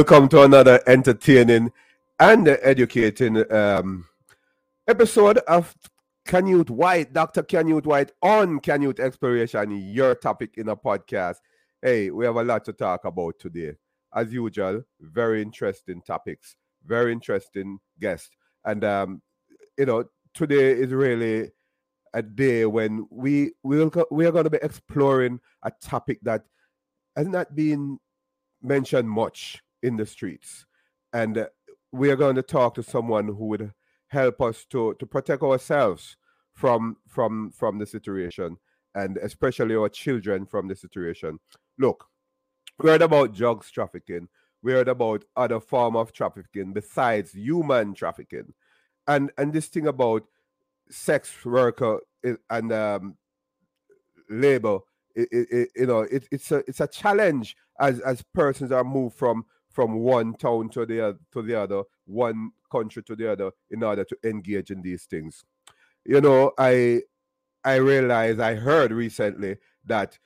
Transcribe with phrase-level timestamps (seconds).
[0.00, 1.70] Welcome to another entertaining
[2.18, 4.06] and educating um,
[4.88, 5.76] episode of
[6.26, 7.42] Canute White, Dr.
[7.42, 11.36] Canute White on Canyouth Exploration, your topic in a podcast.
[11.82, 13.74] Hey, we have a lot to talk about today.
[14.14, 18.30] As usual, very interesting topics, very interesting guests.
[18.64, 19.20] And, um,
[19.76, 21.50] you know, today is really
[22.14, 26.46] a day when we will we are going to be exploring a topic that
[27.16, 27.98] has not been
[28.62, 30.66] mentioned much in the streets.
[31.12, 31.46] And uh,
[31.92, 33.72] we are going to talk to someone who would
[34.08, 36.16] help us to, to protect ourselves
[36.54, 38.56] from from from the situation
[38.94, 41.38] and especially our children from the situation.
[41.78, 42.06] Look,
[42.78, 44.28] we heard about drugs trafficking.
[44.62, 48.52] We heard about other form of trafficking besides human trafficking,
[49.06, 50.24] and and this thing about
[50.90, 52.00] sex worker
[52.50, 53.16] and um,
[54.28, 54.80] labor.
[55.14, 58.84] It, it, it, you know, it, it's a it's a challenge as as persons are
[58.84, 63.30] moved from from one town to the other, to the other, one country to the
[63.32, 65.44] other, in order to engage in these things.
[66.04, 67.02] You know, I
[67.64, 70.18] I realized I heard recently that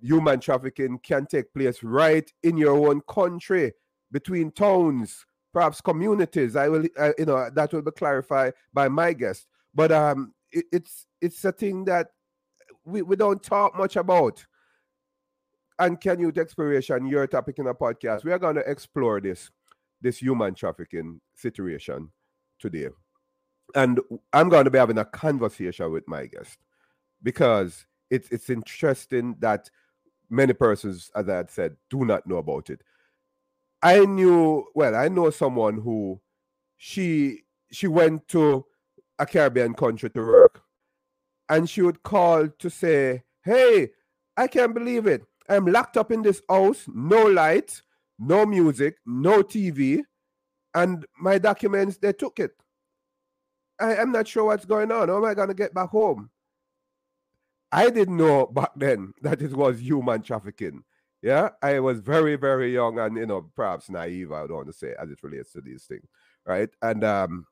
[0.00, 3.72] human trafficking can take place right in your own country
[4.10, 6.56] between towns, perhaps communities.
[6.56, 9.46] I will, I, you know, that will be clarified by my guest.
[9.74, 12.08] But um, it, it's it's a thing that
[12.84, 14.44] we, we don't talk much about
[15.78, 19.50] and Canyouth Exploration, your topic in a podcast, we are going to explore this,
[20.00, 22.10] this human trafficking situation
[22.58, 22.88] today.
[23.74, 24.00] And
[24.32, 26.58] I'm going to be having a conversation with my guest
[27.22, 29.70] because it's it's interesting that
[30.30, 32.82] many persons, as I had said, do not know about it.
[33.82, 36.20] I knew, well, I know someone who
[36.76, 37.40] she
[37.72, 38.64] she went to
[39.18, 40.62] a Caribbean country to work
[41.48, 43.90] and she would call to say, Hey,
[44.36, 45.24] I can't believe it.
[45.48, 47.82] I'm locked up in this house, no light,
[48.18, 50.02] no music, no TV,
[50.74, 52.52] and my documents, they took it.
[53.80, 55.08] I am not sure what's going on.
[55.08, 56.30] How am I going to get back home?
[57.70, 60.84] I didn't know back then that it was human trafficking.
[61.22, 64.74] Yeah, I was very, very young and, you know, perhaps naive, I don't want to
[64.74, 66.06] say, as it relates to these things,
[66.44, 66.68] right?
[66.82, 67.46] And um,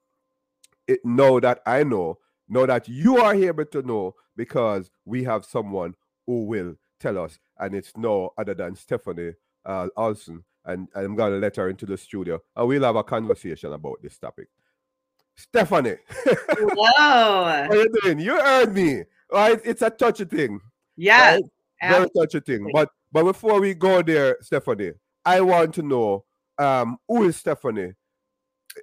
[0.87, 5.47] it, know that I know, know that you are able to know because we have
[5.47, 5.95] someone
[6.27, 9.33] who will tell us and it's no other than Stephanie
[9.67, 10.45] uh, Olson.
[10.65, 14.01] And I'm going to let her into the studio and we'll have a conversation about
[14.03, 14.49] this topic.
[15.35, 15.97] Stephanie.
[16.09, 16.85] Hello.
[16.97, 18.21] How you doing?
[18.21, 19.03] You heard me.
[19.33, 19.61] Right?
[19.65, 20.61] It's a touchy thing.
[20.97, 21.35] Yeah.
[21.35, 21.45] Right?
[21.83, 22.71] Very touchy thing.
[22.73, 24.93] But but before we go there, Stephanie,
[25.25, 26.25] I want to know
[26.59, 27.95] um who is Stephanie?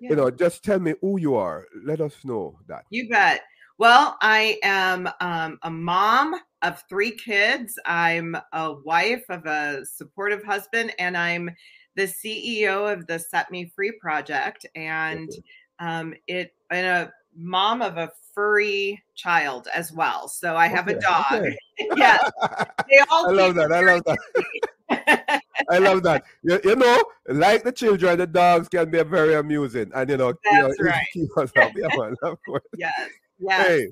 [0.01, 0.09] Yeah.
[0.09, 1.65] You know, just tell me who you are.
[1.85, 2.83] Let us know that.
[2.89, 3.41] You bet.
[3.77, 7.79] Well, I am um, a mom of three kids.
[7.85, 11.49] I'm a wife of a supportive husband, and I'm
[11.95, 14.65] the CEO of the Set Me Free project.
[14.75, 15.29] And
[15.79, 20.27] um, it and a mom of a furry child as well.
[20.27, 20.97] So I have okay.
[20.97, 21.25] a dog.
[21.33, 21.57] Okay.
[21.95, 22.17] yeah,
[22.89, 23.29] they all.
[23.29, 23.71] I love that.
[23.71, 25.41] I love that.
[25.69, 26.23] I love that.
[26.41, 30.33] You, you, know, like the children, the dogs can be very amusing, and you know,
[30.43, 31.07] That's you know, right.
[31.13, 31.71] keep us up.
[31.75, 32.63] Yeah, man, of course.
[32.77, 33.09] Yes.
[33.39, 33.67] Yes.
[33.67, 33.87] Hey,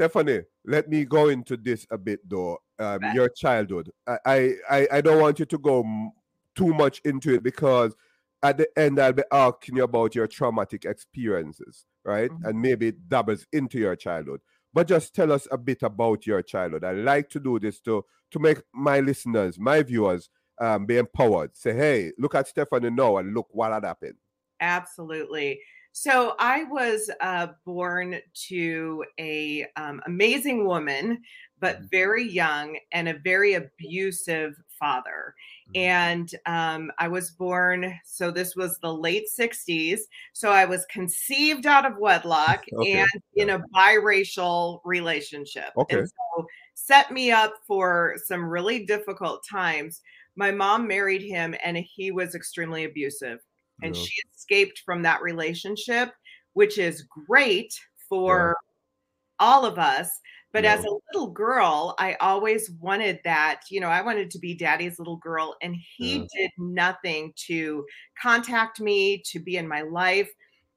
[0.00, 2.56] Stephanie, let me go into this a bit though.
[2.78, 3.90] Um, your childhood.
[4.08, 6.12] I, I I don't want you to go m-
[6.56, 7.94] too much into it because
[8.42, 12.30] at the end I'll be asking you about your traumatic experiences, right?
[12.30, 12.46] Mm-hmm.
[12.46, 14.40] And maybe it doubles into your childhood.
[14.72, 16.82] But just tell us a bit about your childhood.
[16.82, 20.30] I like to do this to to make my listeners, my viewers,
[20.62, 21.54] um, be empowered.
[21.54, 24.16] Say, hey, look at Stephanie now and look what had happened.
[24.60, 25.60] Absolutely.
[26.00, 28.16] So I was uh, born
[28.48, 31.20] to a um, amazing woman,
[31.58, 31.86] but mm-hmm.
[31.90, 35.34] very young and a very abusive father.
[35.68, 35.76] Mm-hmm.
[35.76, 39.98] And um, I was born, so this was the late 60s.
[40.32, 43.00] So I was conceived out of wedlock okay.
[43.00, 45.68] and in a biracial relationship.
[45.76, 45.98] Okay.
[45.98, 50.00] And so set me up for some really difficult times.
[50.34, 53.40] My mom married him and he was extremely abusive
[53.82, 54.02] and yeah.
[54.02, 56.12] she escaped from that relationship,
[56.54, 57.72] which is great
[58.08, 59.46] for yeah.
[59.46, 60.20] all of us.
[60.52, 60.74] But yeah.
[60.74, 63.62] as a little girl, I always wanted that.
[63.70, 67.86] You know, I wanted to be daddy's little girl, and he did nothing to
[68.20, 70.30] contact me, to be in my life.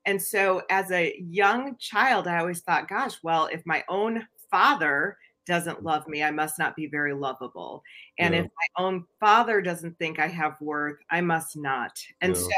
[0.06, 5.18] And so, as a young child, I always thought, gosh, well, if my own father
[5.46, 5.84] doesn't mm.
[5.84, 7.84] love me, I must not be very lovable.
[8.20, 8.42] And yeah.
[8.42, 11.98] if my own father doesn't think I have worth, I must not.
[12.22, 12.42] And yeah.
[12.42, 12.50] so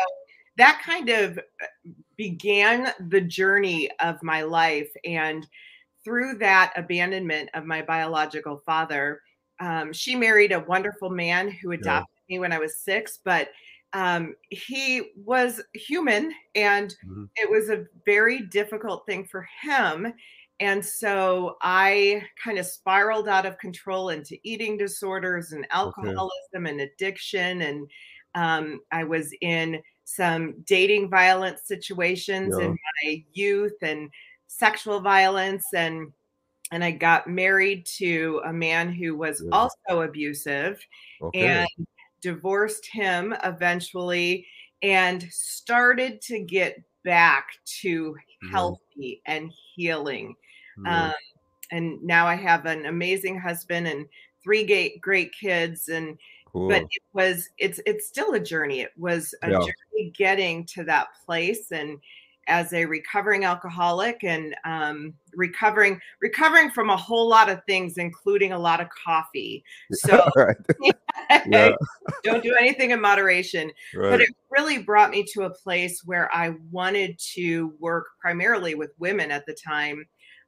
[0.57, 4.89] that kind of uh, began the journey of my life.
[5.03, 5.45] And
[6.03, 9.21] through that abandonment of my biological father,
[9.59, 12.35] um, she married a wonderful man who adopted yeah.
[12.35, 13.19] me when I was six.
[13.23, 13.49] But
[13.93, 17.25] um, he was human and mm-hmm.
[17.35, 20.13] it was a very difficult thing for him.
[20.59, 26.69] And so I kind of spiraled out of control into eating disorders and alcoholism okay.
[26.69, 27.61] and addiction.
[27.61, 27.89] And
[28.35, 32.65] um, I was in some dating violence situations yeah.
[32.65, 34.09] in my youth and
[34.47, 36.13] sexual violence and
[36.71, 39.51] and I got married to a man who was yeah.
[39.51, 40.79] also abusive
[41.21, 41.47] okay.
[41.47, 41.87] and
[42.21, 44.47] divorced him eventually
[44.81, 47.49] and started to get back
[47.81, 48.15] to
[48.51, 49.19] healthy mm.
[49.27, 50.35] and healing.
[50.87, 51.13] Um,
[51.71, 54.07] and now I have an amazing husband and
[54.43, 55.89] three great, great kids.
[55.89, 56.17] And
[56.55, 56.69] cool.
[56.69, 58.81] but it was it's it's still a journey.
[58.81, 59.59] It was a yeah.
[59.59, 61.99] journey getting to that place and
[62.47, 68.51] as a recovering alcoholic and um, recovering recovering from a whole lot of things, including
[68.51, 69.63] a lot of coffee.
[69.93, 70.29] So
[71.47, 71.71] yeah.
[72.23, 73.71] don't do anything in moderation.
[73.95, 74.11] Right.
[74.11, 78.91] But it really brought me to a place where I wanted to work primarily with
[78.99, 80.05] women at the time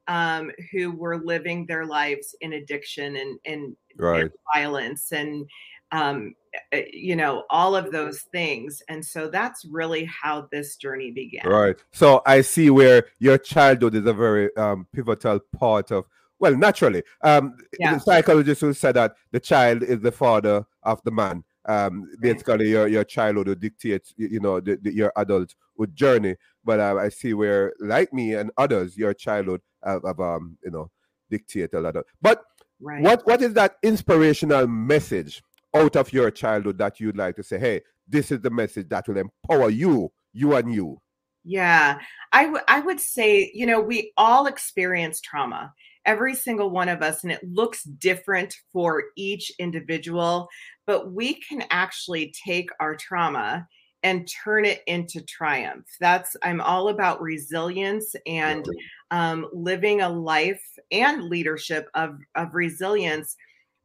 [0.07, 4.21] um, who were living their lives in addiction and, and, right.
[4.21, 5.45] and violence and
[5.92, 6.36] um,
[6.72, 8.81] eh, you know, all of those things.
[8.89, 11.48] And so that's really how this journey began.
[11.48, 11.75] Right.
[11.92, 16.06] So I see where your childhood is a very um, pivotal part of.
[16.39, 17.95] Well, naturally, um, yeah.
[17.95, 21.44] the psychologist will say that the child is the father of the man.
[21.66, 26.36] Um, basically, your your childhood will dictate, you know, the, the, your adulthood journey.
[26.63, 30.72] But uh, I see where, like me and others, your childhood have, have um, you
[30.72, 30.92] know,
[31.30, 32.06] dictate a lot of.
[32.22, 32.44] But
[32.80, 33.01] right.
[33.01, 35.42] what what is that inspirational message
[35.75, 39.08] out of your childhood that you'd like to say, hey, this is the message that
[39.08, 41.02] will empower you, you and you?
[41.44, 42.00] Yeah,
[42.34, 45.74] I, w- I would say, you know, we all experience trauma,
[46.06, 50.50] every single one of us, and it looks different for each individual,
[50.86, 53.68] but we can actually take our trauma
[54.04, 55.86] and turn it into triumph.
[56.00, 58.66] That's, I'm all about resilience and
[59.12, 63.36] um, living a life and leadership of, of resilience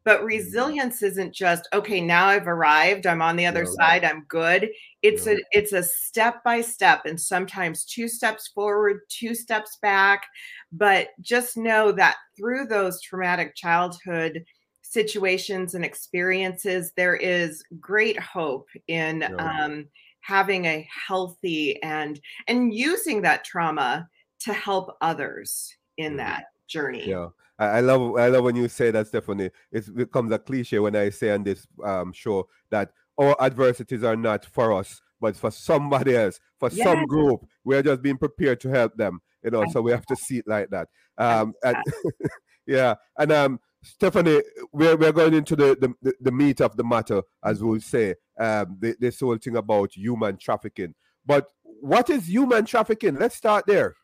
[0.04, 4.70] but resilience isn't just okay now i've arrived i'm on the other side i'm good.
[5.02, 10.24] It's a it's a step by step and sometimes two steps forward two steps back
[10.70, 14.44] but just know that through those traumatic childhood
[14.82, 19.86] situations and experiences there is great hope in um,
[20.20, 24.08] having a healthy and and using that trauma
[24.38, 26.18] to help others in mm-hmm.
[26.18, 27.08] that journey.
[27.08, 27.28] Yeah
[27.64, 29.50] I, love I love when you say that, Stephanie.
[29.70, 34.16] It becomes a cliche when I say on this um, show that our adversities are
[34.16, 36.84] not for us, but for somebody else, for yes.
[36.84, 37.46] some group.
[37.64, 39.64] We're just being prepared to help them, you know.
[39.70, 40.88] So we have to see it like that.
[41.18, 41.76] Um, and,
[42.66, 44.42] yeah, and um, Stephanie,
[44.72, 48.76] we're, we're going into the, the, the meat of the matter, as we'll say, um,
[48.80, 50.94] the, this whole thing about human trafficking.
[51.26, 53.16] But what is human trafficking?
[53.16, 53.96] Let's start there.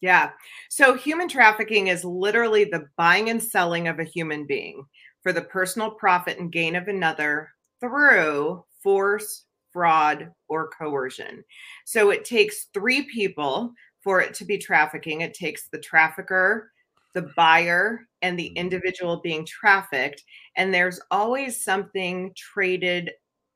[0.00, 0.30] Yeah.
[0.68, 4.84] So human trafficking is literally the buying and selling of a human being
[5.22, 7.50] for the personal profit and gain of another
[7.80, 11.44] through force, fraud, or coercion.
[11.84, 15.20] So it takes three people for it to be trafficking.
[15.20, 16.70] It takes the trafficker,
[17.14, 18.56] the buyer, and the mm-hmm.
[18.56, 20.22] individual being trafficked.
[20.56, 23.10] And there's always something traded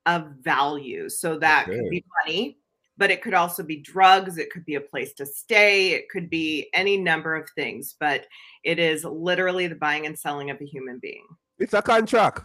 [0.07, 1.09] of value.
[1.09, 1.79] So that okay.
[1.79, 2.59] could be money,
[3.03, 6.31] but it could also be drugs it could be a place to stay it could
[6.31, 8.27] be any number of things but
[8.63, 11.27] it is literally the buying and selling of a human being.
[11.59, 12.43] It's a contract.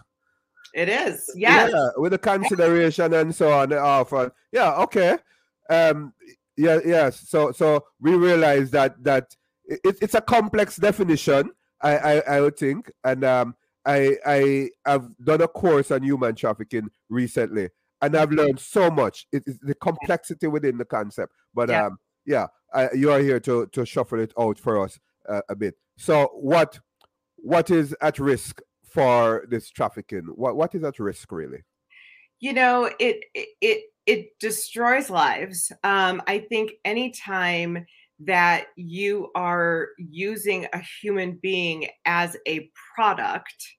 [0.73, 1.71] It is yes.
[1.71, 5.17] yeah with the consideration and so on the offer yeah okay.
[5.69, 6.13] Um
[6.57, 9.35] yeah yes so so we realize that that
[9.65, 15.07] it, it's a complex definition I, I i would think and um i i have
[15.23, 17.69] done a course on human trafficking recently
[18.01, 19.27] and I've learned so much.
[19.31, 21.33] It is the complexity within the concept.
[21.53, 21.87] But yeah.
[21.87, 25.55] um, yeah, I, you are here to to shuffle it out for us uh, a
[25.55, 25.75] bit.
[25.97, 26.79] So what
[27.37, 30.27] what is at risk for this trafficking?
[30.35, 31.63] What what is at risk really?
[32.39, 35.71] You know, it it it destroys lives.
[35.83, 37.85] Um, I think anytime
[38.19, 43.76] that you are using a human being as a product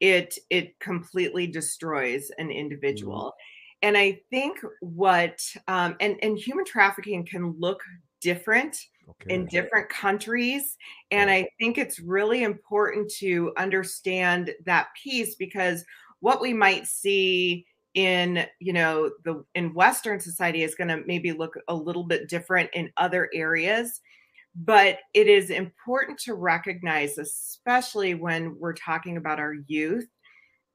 [0.00, 2.58] it it completely destroys an mm-hmm.
[2.58, 3.34] individual
[3.82, 7.80] and i think what um, and and human trafficking can look
[8.20, 8.76] different
[9.08, 9.34] okay.
[9.34, 10.76] in different countries
[11.10, 15.84] and i think it's really important to understand that piece because
[16.20, 17.64] what we might see
[17.94, 22.28] in you know the in western society is going to maybe look a little bit
[22.28, 24.00] different in other areas
[24.64, 30.08] but it is important to recognize especially when we're talking about our youth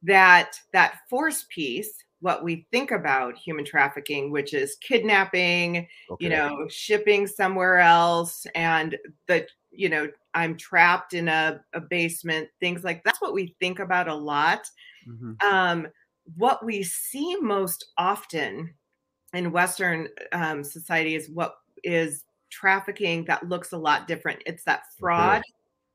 [0.03, 6.23] that that force piece what we think about human trafficking, which is kidnapping, okay.
[6.23, 8.97] you know, shipping somewhere else, and
[9.27, 13.79] the, you know, I'm trapped in a, a basement, things like that's what we think
[13.79, 14.61] about a lot.
[15.05, 15.33] Mm-hmm.
[15.45, 15.87] Um,
[16.37, 18.73] what we see most often
[19.33, 22.23] in Western um, society is what is
[22.53, 24.43] trafficking that looks a lot different.
[24.45, 25.43] It's that fraud okay.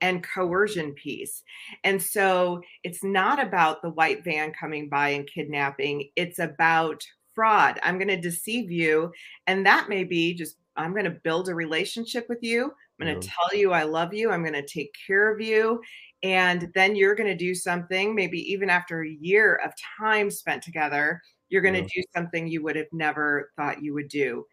[0.01, 1.45] and coercion piece.
[1.85, 7.03] And so it's not about the white van coming by and kidnapping, it's about
[7.35, 7.79] fraud.
[7.85, 9.13] I'm going to deceive you.
[9.47, 12.65] And that may be just, I'm going to build a relationship with you.
[12.65, 13.33] I'm going to yeah.
[13.33, 14.31] tell you I love you.
[14.31, 15.81] I'm going to take care of you.
[16.25, 20.65] And then you're going to do something, maybe even after a year of time spent
[20.65, 21.89] together, you're going to yeah.
[21.95, 24.45] do something you would have never thought you would do.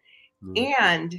[0.54, 1.14] And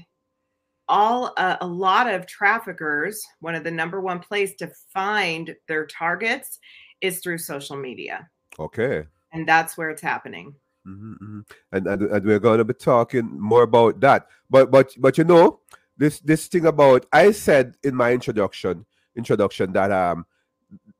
[0.90, 5.86] all uh, a lot of traffickers one of the number one place to find their
[5.86, 6.60] targets
[7.02, 8.30] is through social media.
[8.60, 9.06] Okay.
[9.34, 10.56] And that's where it's happening.
[10.88, 11.40] Mm-hmm, mm-hmm.
[11.74, 14.28] And, and, and we're going to be talking more about that.
[14.50, 15.60] But but but you know
[15.98, 20.26] this this thing about i said in my introduction introduction that um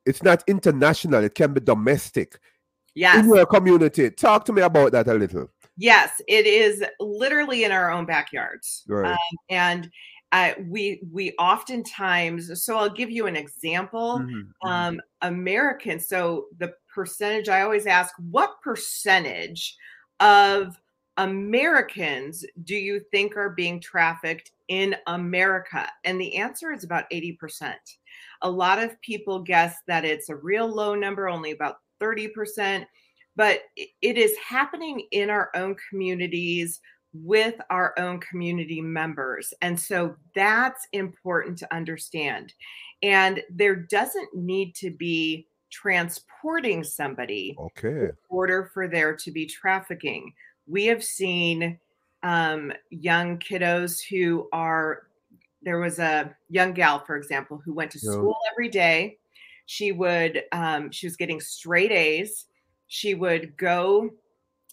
[0.04, 2.38] it's not international it can be domestic.
[2.94, 3.22] Yes.
[3.22, 7.70] in your community talk to me about that a little Yes, it is literally in
[7.70, 8.84] our own backyards.
[8.88, 9.12] Right.
[9.12, 9.90] Um, and
[10.32, 14.18] uh, we we oftentimes so I'll give you an example.
[14.18, 14.68] Mm-hmm, mm-hmm.
[14.68, 16.08] Um, Americans.
[16.08, 19.76] So the percentage I always ask, what percentage
[20.20, 20.78] of
[21.16, 25.88] Americans do you think are being trafficked in America?
[26.04, 27.74] And the answer is about 80%.
[28.42, 32.84] A lot of people guess that it's a real low number, only about 30%
[33.38, 33.60] but
[34.02, 36.80] it is happening in our own communities
[37.14, 39.54] with our own community members.
[39.62, 42.52] And so that's important to understand.
[43.00, 47.88] And there doesn't need to be transporting somebody okay.
[47.88, 50.32] in order for there to be trafficking.
[50.66, 51.78] We have seen
[52.24, 55.04] um, young kiddos who are,
[55.62, 59.18] there was a young gal, for example, who went to school every day.
[59.66, 62.46] She would, um, she was getting straight A's
[62.88, 64.10] she would go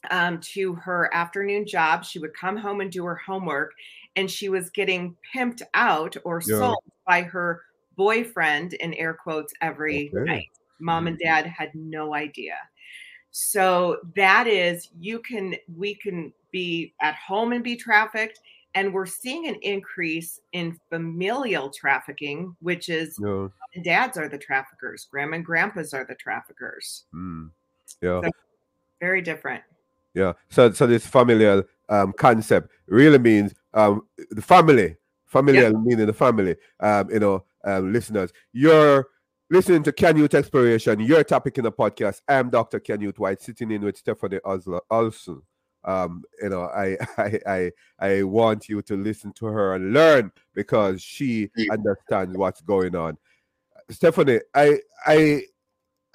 [0.10, 2.04] um, to her afternoon job.
[2.04, 3.74] She would come home and do her homework,
[4.16, 6.58] and she was getting pimped out or yeah.
[6.58, 7.62] sold by her
[7.96, 10.24] boyfriend in air quotes every okay.
[10.24, 10.50] night.
[10.80, 11.26] Mom and mm-hmm.
[11.26, 12.58] dad had no idea.
[13.32, 18.40] So that is, you can, we can be at home and be trafficked.
[18.76, 23.48] And we're seeing an increase in familial trafficking, which is yeah.
[23.84, 27.06] dads are the traffickers, grandma and grandpas are the traffickers.
[27.14, 27.52] Mm.
[28.01, 28.22] Yeah.
[28.24, 28.30] So
[29.00, 29.63] very different.
[30.13, 30.34] Yeah.
[30.50, 35.82] So so this familial um, concept really means um, the family, familial yep.
[35.84, 36.56] meaning the family.
[36.80, 39.08] Um, you know, um, listeners, you're
[39.50, 42.22] listening to Canyouth Exploration, your topic in the podcast.
[42.27, 42.80] I'm Dr.
[42.80, 45.44] Canute White, sitting in with Stephanie Olson also.
[45.84, 50.32] Um, you know, I, I I I want you to listen to her and learn
[50.54, 53.18] because she understands what's going on.
[53.89, 55.44] Stephanie, I I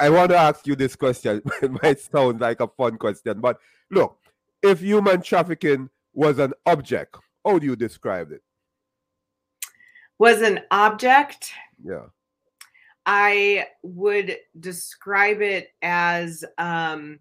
[0.00, 1.42] I want to ask you this question.
[1.62, 3.59] it might sound like a fun question, but
[3.90, 4.19] look,
[4.62, 8.42] if human trafficking was an object, how do you describe it?
[10.19, 11.52] Was an object?
[11.85, 12.07] Yeah.
[13.07, 17.19] I would describe it as um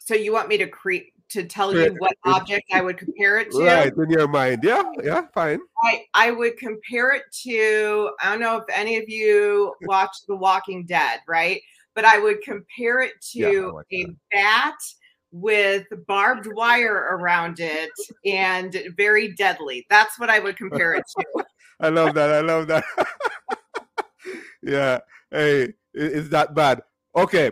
[0.00, 3.50] so you want me to create to tell you what object I would compare it
[3.50, 3.58] to?
[3.58, 4.60] Right, in your mind.
[4.64, 5.60] Yeah, yeah, fine.
[5.84, 10.36] I, I would compare it to, I don't know if any of you watched The
[10.36, 11.60] Walking Dead, right?
[11.98, 14.76] But I would compare it to yeah, like a bat
[15.32, 17.90] with barbed wire around it
[18.24, 19.84] and very deadly.
[19.90, 21.44] That's what I would compare it to.
[21.80, 22.30] I love that.
[22.30, 22.84] I love that.
[24.62, 25.00] yeah.
[25.32, 26.82] Hey, is that bad?
[27.16, 27.50] Okay.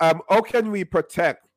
[0.00, 1.48] Um, how can we protect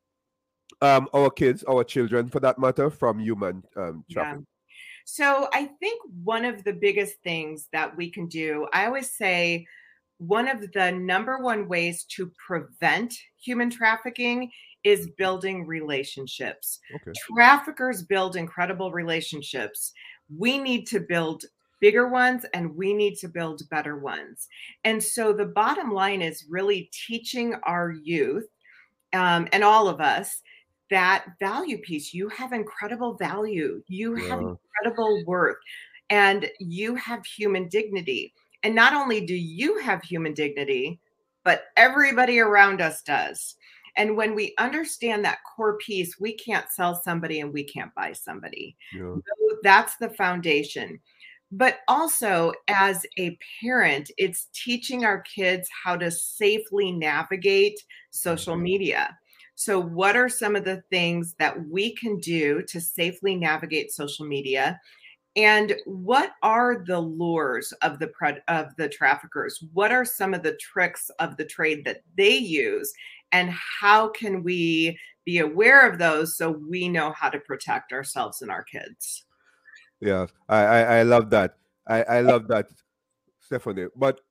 [0.81, 4.47] um our kids, our children for that matter, from human um trafficking?
[4.47, 5.03] Yeah.
[5.03, 9.67] So I think one of the biggest things that we can do, I always say
[10.19, 14.51] one of the number one ways to prevent human trafficking
[14.83, 16.79] is building relationships.
[16.93, 17.11] Okay.
[17.33, 19.93] Traffickers build incredible relationships.
[20.37, 21.43] We need to build
[21.79, 24.47] bigger ones and we need to build better ones.
[24.83, 28.47] And so the bottom line is really teaching our youth
[29.13, 30.41] um, and all of us
[30.89, 32.13] that value piece.
[32.13, 34.29] You have incredible value, you yeah.
[34.29, 35.57] have incredible worth,
[36.09, 38.33] and you have human dignity.
[38.63, 40.99] And not only do you have human dignity,
[41.43, 43.55] but everybody around us does.
[43.97, 48.13] And when we understand that core piece, we can't sell somebody and we can't buy
[48.13, 48.75] somebody.
[48.93, 49.15] Yeah.
[49.63, 50.99] that's the foundation.
[51.51, 57.79] But also, as a parent, it's teaching our kids how to safely navigate
[58.11, 58.63] social mm-hmm.
[58.63, 59.17] media.
[59.55, 64.25] So, what are some of the things that we can do to safely navigate social
[64.25, 64.79] media?
[65.35, 69.63] And what are the lures of the pre- of the traffickers?
[69.73, 72.91] What are some of the tricks of the trade that they use?
[73.31, 78.41] And how can we be aware of those so we know how to protect ourselves
[78.41, 79.25] and our kids?
[80.01, 81.55] Yeah, I I, I love that.
[81.87, 82.69] I, I love that,
[83.39, 83.87] Stephanie.
[83.95, 84.21] But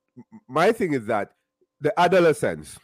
[0.48, 1.32] my thing is that
[1.80, 2.78] the adolescence,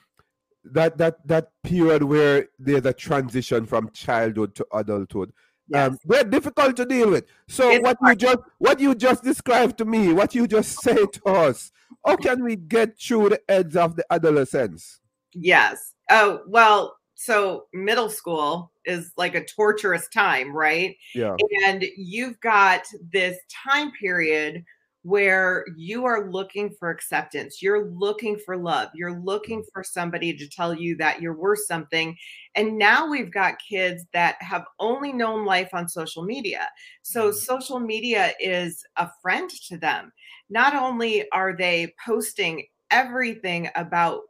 [0.64, 5.32] that that that period where there's a transition from childhood to adulthood,
[5.68, 5.90] Yes.
[5.90, 7.24] Um, they're difficult to deal with.
[7.48, 8.20] So it's what hard.
[8.20, 11.72] you just what you just described to me, what you just said to us,
[12.04, 15.00] how can we get through the edge of the adolescence?
[15.32, 15.94] Yes.
[16.10, 20.96] Oh well, so middle school is like a torturous time, right?
[21.14, 21.36] Yeah.
[21.66, 24.64] And you've got this time period
[25.04, 30.48] where you are looking for acceptance, you're looking for love, you're looking for somebody to
[30.48, 32.16] tell you that you're worth something.
[32.54, 36.70] And now we've got kids that have only known life on social media.
[37.02, 37.34] So mm.
[37.34, 40.10] social media is a friend to them.
[40.48, 44.22] Not only are they posting everything about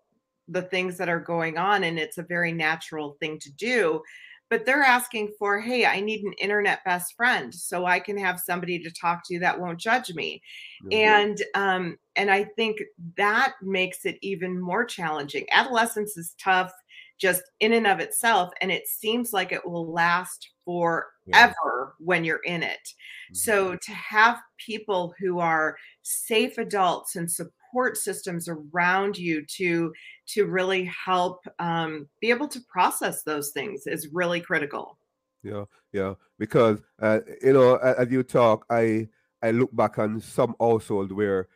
[0.48, 4.02] the things that are going on, and it's a very natural thing to do
[4.50, 8.38] but they're asking for hey i need an internet best friend so i can have
[8.40, 10.40] somebody to talk to that won't judge me
[10.84, 10.92] mm-hmm.
[10.92, 12.78] and um and i think
[13.16, 16.72] that makes it even more challenging adolescence is tough
[17.18, 21.86] just in and of itself and it seems like it will last forever yeah.
[21.98, 23.34] when you're in it mm-hmm.
[23.34, 29.92] so to have people who are safe adults and support support systems around you to
[30.26, 34.96] to really help um, be able to process those things is really critical
[35.42, 39.08] yeah yeah because uh, you know as you talk i
[39.42, 41.48] i look back on some household where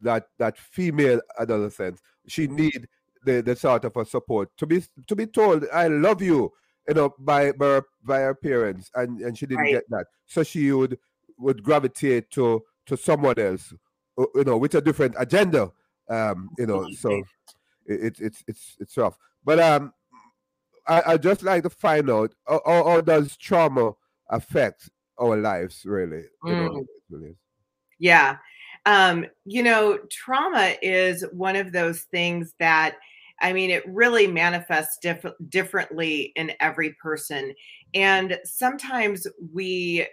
[0.00, 2.88] that that female adolescent she need
[3.24, 6.50] the, the sort of a support to be to be told i love you
[6.88, 9.72] you know by by her, by her parents and and she didn't right.
[9.72, 10.98] get that so she would
[11.38, 13.74] would gravitate to to someone else
[14.16, 15.70] you know, with a different agenda.
[16.08, 17.22] Um, you know, so
[17.86, 19.16] it's it's it's it's rough.
[19.44, 19.92] But um,
[20.86, 23.92] I I just like to find out how, how does trauma
[24.30, 26.24] affect our lives, really?
[26.44, 26.86] You know, mm.
[27.10, 27.36] really
[28.02, 28.36] yeah.
[28.84, 32.96] Um, you know, trauma is one of those things that
[33.40, 37.54] I mean, it really manifests diff- differently in every person.
[37.92, 40.06] And sometimes we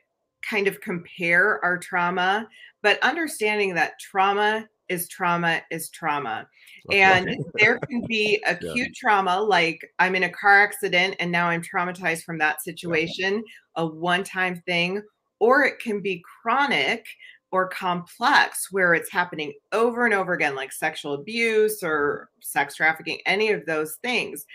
[0.48, 2.48] kind of compare our trauma,
[2.82, 6.48] but understanding that trauma is trauma is trauma.
[6.92, 8.86] And there can be acute yeah.
[8.96, 13.44] trauma, like I'm in a car accident and now I'm traumatized from that situation,
[13.76, 15.02] a one time thing,
[15.40, 17.06] or it can be chronic
[17.52, 23.20] or complex where it's happening over and over again, like sexual abuse or sex trafficking,
[23.26, 24.46] any of those things.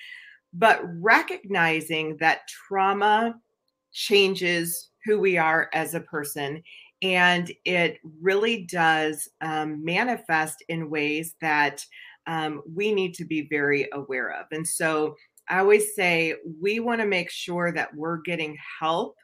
[0.53, 3.35] But recognizing that trauma
[3.93, 6.63] changes who we are as a person.
[7.05, 11.85] And it really does um, manifest in ways that
[12.27, 14.47] um, we need to be very aware of.
[14.53, 15.15] And so
[15.51, 19.17] I always say we want to make sure that we're getting help,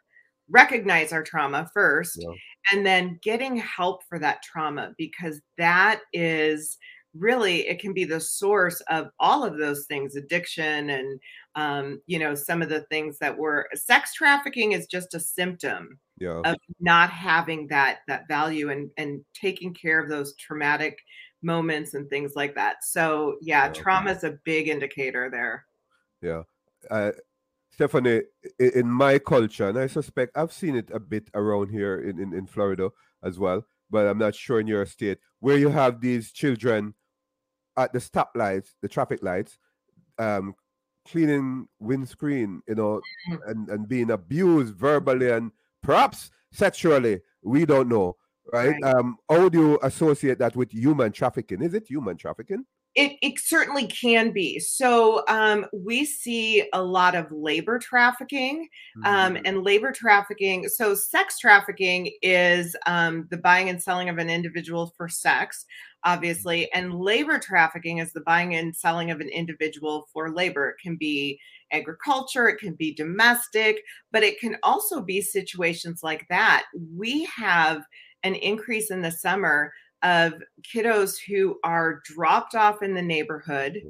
[0.51, 2.29] recognize our trauma first, yeah.
[2.71, 6.77] and then getting help for that trauma because that is
[7.15, 11.19] really it can be the source of all of those things addiction and
[11.61, 15.99] um, you know some of the things that were sex trafficking is just a symptom
[16.19, 16.41] yeah.
[16.45, 20.99] of not having that that value and and taking care of those traumatic
[21.43, 23.73] moments and things like that so yeah, yeah.
[23.73, 25.67] trauma is a big indicator there
[26.23, 26.43] yeah
[26.91, 27.13] uh,
[27.73, 28.23] stephanie
[28.59, 32.33] in my culture and i suspect i've seen it a bit around here in, in,
[32.33, 32.91] in florida
[33.23, 36.95] as well but i'm not sure in your state where you have these children
[37.77, 39.59] at the stoplights the traffic lights
[40.19, 40.55] um,
[41.11, 43.39] cleaning windscreen, you know, mm.
[43.47, 45.51] and, and being abused verbally and
[45.83, 47.21] perhaps sexually.
[47.43, 48.17] We don't know,
[48.53, 48.77] right?
[48.83, 48.95] right?
[48.95, 51.63] Um, how do you associate that with human trafficking?
[51.63, 52.65] Is it human trafficking?
[52.97, 54.59] It, it certainly can be.
[54.59, 58.69] So um, we see a lot of labor trafficking
[59.05, 59.43] um, mm-hmm.
[59.45, 60.69] and labor trafficking.
[60.69, 65.67] So sex trafficking is um, the buying and selling of an individual for sex,
[66.03, 70.71] obviously, and labor trafficking is the buying and selling of an individual for labor.
[70.71, 71.39] It can be
[71.73, 76.65] agriculture, it can be domestic, but it can also be situations like that.
[76.97, 77.85] We have
[78.23, 83.81] an increase in the summer of kiddos who are dropped off in the neighborhood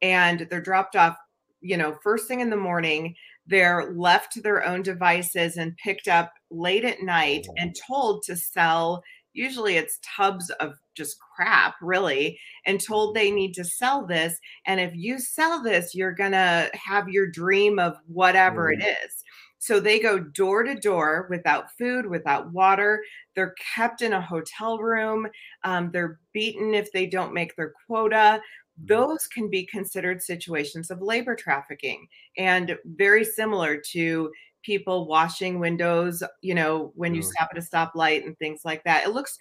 [0.00, 1.16] and they're dropped off,
[1.60, 3.14] you know, first thing in the morning.
[3.46, 8.36] They're left to their own devices and picked up late at night and told to
[8.36, 9.02] sell
[9.34, 14.38] usually it's tubs of just crap, really, and told they need to sell this.
[14.66, 18.80] And if you sell this, you're going to have your dream of whatever mm.
[18.80, 19.21] it is.
[19.62, 23.00] So they go door to door without food, without water.
[23.36, 25.28] They're kept in a hotel room.
[25.62, 28.40] Um, they're beaten if they don't make their quota.
[28.82, 28.88] Mm.
[28.88, 34.32] Those can be considered situations of labor trafficking and very similar to
[34.64, 39.04] people washing windows, you know, when you stop at a stoplight and things like that.
[39.06, 39.38] It looks,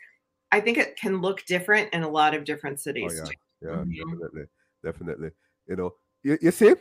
[0.51, 3.19] I think it can look different in a lot of different oh, cities.
[3.19, 3.27] Oh,
[3.63, 4.11] yeah, yeah mm-hmm.
[4.11, 4.43] definitely,
[4.85, 5.29] definitely.
[5.67, 6.75] You know, you, you see,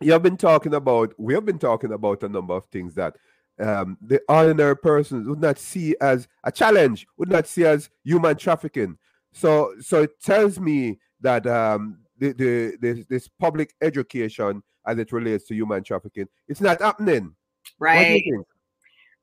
[0.00, 3.16] you have been talking about, we have been talking about a number of things that
[3.60, 8.36] um, the ordinary person would not see as a challenge, would not see as human
[8.36, 8.96] trafficking.
[9.32, 15.12] So, so it tells me that um, the, the, the this public education as it
[15.12, 17.34] relates to human trafficking, it's not happening.
[17.78, 18.24] Right.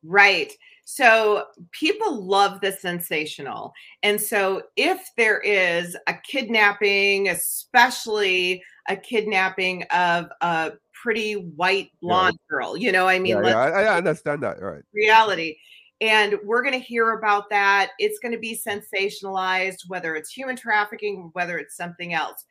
[0.04, 0.54] Right.
[0.84, 3.74] So people love the sensational.
[4.04, 12.38] And so if there is a kidnapping, especially a kidnapping of a pretty white blonde
[12.40, 12.56] yeah.
[12.56, 14.62] girl, you know, I mean, yeah, yeah, I, I understand that.
[14.62, 14.84] Right.
[14.94, 15.58] Reality.
[16.02, 17.92] And we're going to hear about that.
[18.00, 22.46] It's going to be sensationalized, whether it's human trafficking, whether it's something else.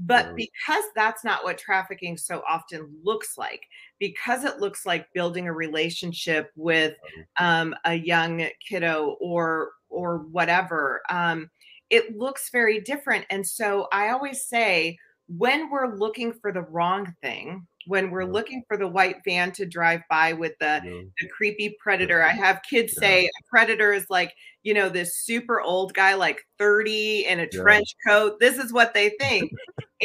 [0.00, 3.62] But because that's not what trafficking so often looks like,
[3.98, 6.94] because it looks like building a relationship with
[7.40, 11.50] um, a young kiddo or or whatever, um,
[11.90, 13.26] it looks very different.
[13.28, 14.98] And so I always say,
[15.28, 19.66] when we're looking for the wrong thing, when we're looking for the white van to
[19.66, 21.02] drive by with the, yeah.
[21.20, 22.22] the creepy predator.
[22.22, 23.08] I have kids yeah.
[23.08, 27.48] say a predator is like, you know, this super old guy, like 30 in a
[27.50, 27.62] yeah.
[27.62, 28.40] trench coat.
[28.40, 29.52] This is what they think.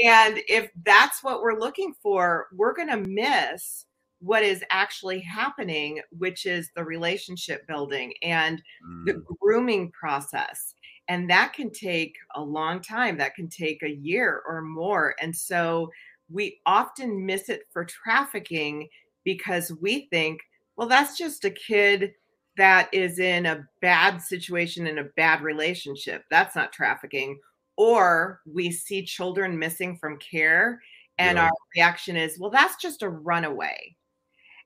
[0.04, 3.86] and if that's what we're looking for, we're going to miss
[4.20, 9.06] what is actually happening, which is the relationship building and mm.
[9.06, 10.76] the grooming process.
[11.08, 13.18] And that can take a long time.
[13.18, 15.16] That can take a year or more.
[15.22, 15.92] And so
[16.32, 18.88] we often miss it for trafficking
[19.24, 20.39] because we think,
[20.76, 22.13] well, that's just a kid
[22.58, 26.24] that is in a bad situation in a bad relationship.
[26.30, 27.39] That's not trafficking.
[27.76, 30.80] Or we see children missing from care,
[31.18, 31.46] and yeah.
[31.46, 33.96] our reaction is, well, that's just a runaway.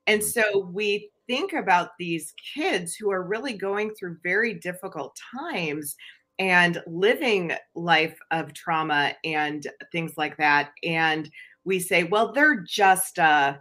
[0.06, 0.28] And mm-hmm.
[0.28, 5.96] so we think about these kids who are really going through very difficult times
[6.38, 10.70] and living life of trauma and things like that.
[10.84, 11.30] And
[11.64, 13.56] we say, well, they're just uh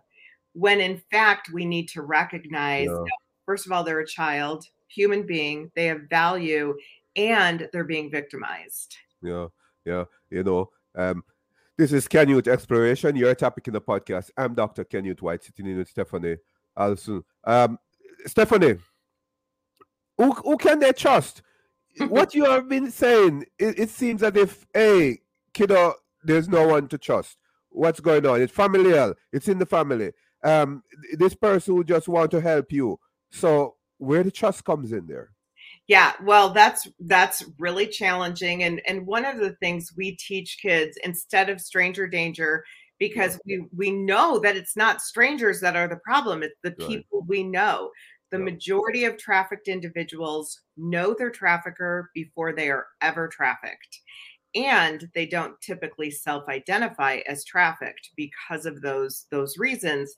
[0.54, 3.04] when in fact we need to recognize yeah.
[3.46, 6.76] first of all, they're a child, human being, they have value,
[7.16, 8.96] and they're being victimized.
[9.22, 9.48] Yeah,
[9.86, 10.06] yeah.
[10.30, 11.24] You know, um,
[11.78, 14.32] this is Canyouth Exploration, your topic in the podcast.
[14.38, 14.84] I'm Dr.
[14.84, 16.38] Canute White, sitting in with Stephanie
[16.76, 17.78] Olson, Um,
[18.26, 18.78] Stephanie,
[20.18, 21.42] who, who can they trust?
[22.02, 25.20] What you have been saying, it, it seems as if, hey,
[25.54, 27.38] kiddo, there's no one to trust
[27.70, 28.42] what's going on.
[28.42, 29.14] It's familial.
[29.32, 30.12] It's in the family.
[30.44, 30.84] Um,
[31.14, 33.00] this person who just want to help you.
[33.32, 35.32] So where the trust comes in there.
[35.88, 40.98] Yeah, well, that's that's really challenging, and and one of the things we teach kids
[41.04, 42.66] instead of stranger danger,
[43.00, 46.90] because we we know that it's not strangers that are the problem; it's the right.
[46.90, 47.90] people we know.
[48.32, 54.00] The majority of trafficked individuals know their trafficker before they are ever trafficked.
[54.56, 60.14] And they don't typically self-identify as trafficked because of those those reasons.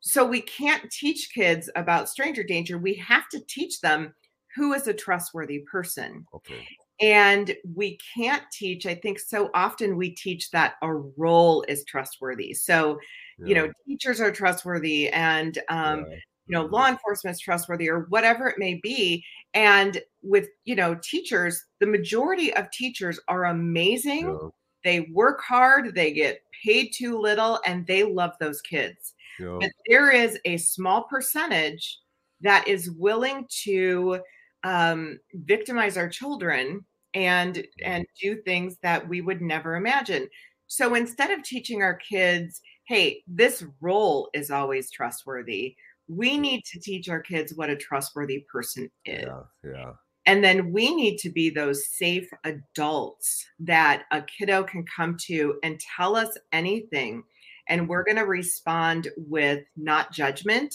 [0.00, 2.78] So we can't teach kids about stranger danger.
[2.78, 4.14] We have to teach them
[4.54, 6.26] who is a trustworthy person.
[6.34, 6.66] Okay.
[7.00, 12.54] And we can't teach i think so often we teach that a role is trustworthy.
[12.54, 12.98] So
[13.38, 13.46] yeah.
[13.46, 16.16] you know teachers are trustworthy and um, yeah
[16.50, 19.24] you know law enforcement is trustworthy or whatever it may be.
[19.54, 24.26] And with you know teachers the majority of teachers are amazing.
[24.28, 24.48] Yeah.
[24.82, 29.14] they work hard they get paid too little and they love those kids.
[29.38, 29.58] Yeah.
[29.60, 31.98] but there is a small percentage
[32.40, 34.20] that is willing to
[34.64, 36.84] um, victimize our children
[37.14, 40.28] and and do things that we would never imagine.
[40.66, 45.76] So instead of teaching our kids hey this role is always trustworthy
[46.10, 49.24] we need to teach our kids what a trustworthy person is.
[49.24, 49.92] Yeah, yeah.
[50.26, 55.58] And then we need to be those safe adults that a kiddo can come to
[55.62, 57.22] and tell us anything.
[57.68, 60.74] And we're going to respond with not judgment.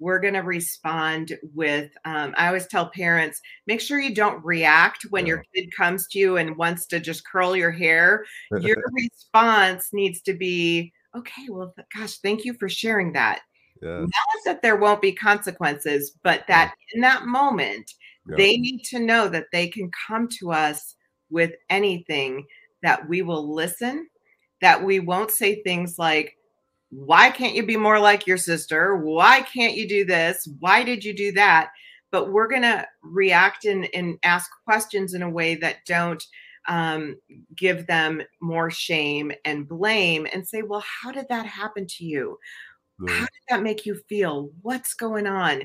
[0.00, 5.06] We're going to respond with, um, I always tell parents, make sure you don't react
[5.10, 5.34] when yeah.
[5.34, 8.24] your kid comes to you and wants to just curl your hair.
[8.60, 13.40] Your response needs to be, okay, well, gosh, thank you for sharing that
[13.82, 14.00] yeah.
[14.00, 14.10] not
[14.44, 17.92] that there won't be consequences, but that in that moment,
[18.26, 18.36] Yeah.
[18.36, 20.96] They need to know that they can come to us
[21.30, 22.46] with anything,
[22.82, 24.08] that we will listen,
[24.60, 26.36] that we won't say things like,
[26.90, 28.96] why can't you be more like your sister?
[28.96, 30.48] Why can't you do this?
[30.60, 31.70] Why did you do that?
[32.10, 36.24] But we're going to react and, and ask questions in a way that don't
[36.68, 37.16] um,
[37.56, 42.38] give them more shame and blame and say, well, how did that happen to you?
[43.00, 44.50] How did that make you feel?
[44.62, 45.62] What's going on?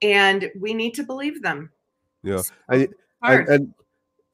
[0.00, 1.70] And we need to believe them.
[2.22, 2.42] Yeah.
[2.42, 2.88] So and,
[3.22, 3.74] and, and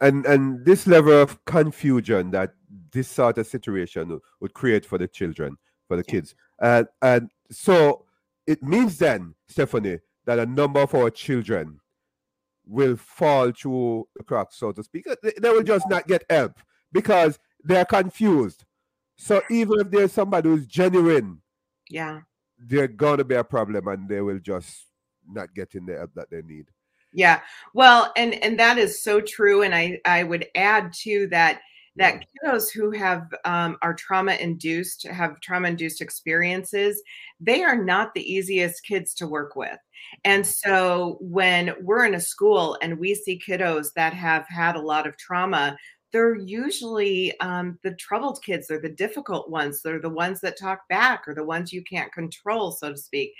[0.01, 2.55] and and this level of confusion that
[2.93, 5.57] this sort of situation would create for the children,
[5.89, 6.35] for the kids.
[6.61, 8.05] And and so
[8.47, 11.81] it means then, Stephanie, that a number of our children
[12.67, 15.07] will fall through the cracks, so to speak.
[15.23, 16.59] They will just not get help
[16.93, 18.65] because they're confused.
[19.17, 21.41] So even if there's somebody who's genuine,
[21.89, 22.21] yeah,
[22.59, 24.87] they're gonna be a problem and they will just
[25.29, 26.67] not get in the help that they need.
[27.13, 27.41] Yeah.
[27.75, 29.63] Well, and and that is so true.
[29.63, 31.61] And I I would add to that
[31.97, 37.03] that kiddos who have um, are trauma induced have trauma induced experiences
[37.41, 39.79] they are not the easiest kids to work with
[40.25, 44.81] and so when we're in a school and we see kiddos that have had a
[44.81, 45.77] lot of trauma
[46.15, 50.89] they're usually um, the troubled kids they're the difficult ones they're the ones that talk
[50.89, 53.35] back or the ones you can't control so to speak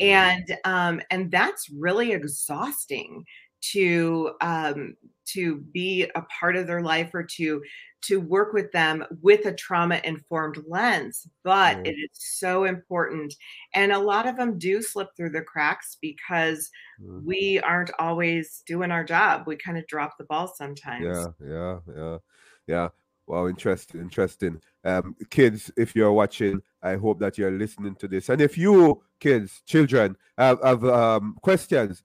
[0.00, 0.10] mm-hmm.
[0.10, 3.24] and um, and that's really exhausting
[3.60, 7.62] to um, to be a part of their life or to
[8.00, 11.86] to work with them with a trauma informed lens but mm.
[11.86, 13.34] it is so important
[13.74, 16.70] and a lot of them do slip through the cracks because
[17.02, 17.22] mm.
[17.24, 19.44] we aren't always doing our job.
[19.46, 21.06] We kind of drop the ball sometimes.
[21.06, 22.18] Yeah yeah yeah
[22.66, 22.88] yeah.
[23.26, 24.60] Wow interesting interesting.
[24.84, 28.28] Um kids if you're watching i hope that you're listening to this.
[28.28, 32.02] And if you kids children have, have um questions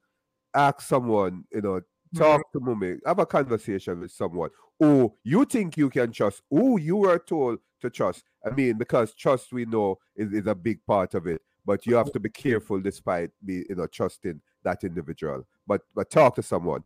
[0.56, 1.82] ask someone you know
[2.16, 2.60] talk mm-hmm.
[2.60, 4.50] to mommy have a conversation with someone
[4.80, 8.24] who you think you can trust, who you were told to trust.
[8.46, 11.96] I mean, because trust we know is, is a big part of it, but you
[11.96, 15.44] have to be careful despite be you know trusting that individual.
[15.68, 16.84] But but talk to someone.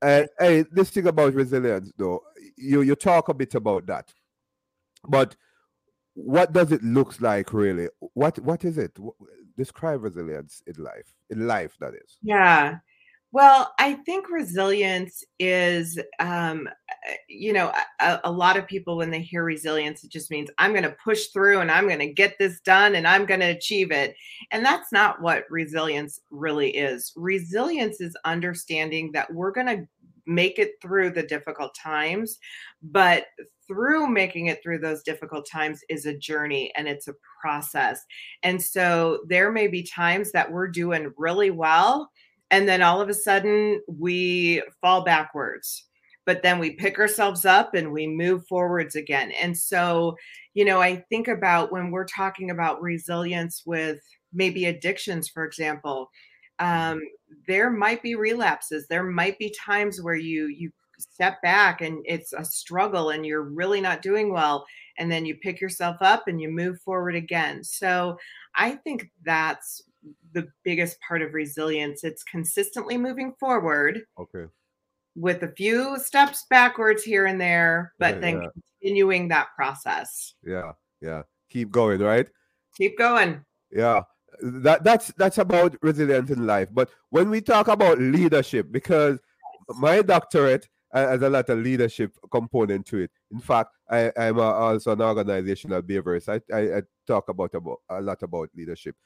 [0.00, 2.22] And hey, this thing about resilience, though,
[2.56, 4.12] you you talk a bit about that,
[5.06, 5.36] but
[6.14, 7.88] what does it look like really?
[8.14, 8.96] What what is it?
[9.56, 11.14] Describe resilience in life.
[11.30, 12.18] In life, that is.
[12.22, 12.78] Yeah.
[13.30, 19.10] Well, I think resilience is, um, uh, you know, a, a, lot of people, when
[19.10, 22.12] they hear resilience, it just means I'm going to push through and I'm going to
[22.12, 24.14] get this done and I'm going to achieve it.
[24.50, 27.12] And that's not what resilience really is.
[27.16, 29.86] Resilience is understanding that we're going to
[30.26, 32.38] make it through the difficult times,
[32.82, 33.26] but
[33.66, 38.02] through making it through those difficult times is a journey and it's a process.
[38.42, 42.10] And so there may be times that we're doing really well
[42.50, 45.84] and then all of a sudden we fall backwards.
[46.26, 49.32] But then we pick ourselves up and we move forwards again.
[49.40, 50.16] And so
[50.54, 54.00] you know i think about when we're talking about resilience with
[54.32, 56.10] maybe addictions for example
[56.58, 57.00] um,
[57.46, 58.86] there might be relapses.
[58.88, 63.42] There might be times where you you step back and it's a struggle and you're
[63.42, 64.66] really not doing well
[64.98, 67.62] and then you pick yourself up and you move forward again.
[67.62, 68.18] So
[68.56, 69.82] i think that's
[70.32, 72.04] the biggest part of resilience.
[72.04, 74.02] It's consistently moving forward.
[74.18, 74.44] Okay.
[75.16, 78.48] With a few steps backwards here and there, but yeah, then yeah.
[78.80, 80.34] continuing that process.
[80.44, 81.22] Yeah, yeah.
[81.50, 82.28] Keep going, right?
[82.76, 83.44] Keep going.
[83.72, 84.02] Yeah.
[84.40, 86.68] That that's that's about resilience in life.
[86.72, 89.18] But when we talk about leadership, because
[89.80, 93.10] my doctorate has a lot of leadership component to it.
[93.30, 96.28] In fact, I, I'm a, also an organizational behaviorist.
[96.28, 98.96] I, I, I talk about, about a lot about leadership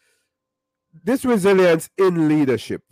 [1.05, 2.83] this resilience in leadership,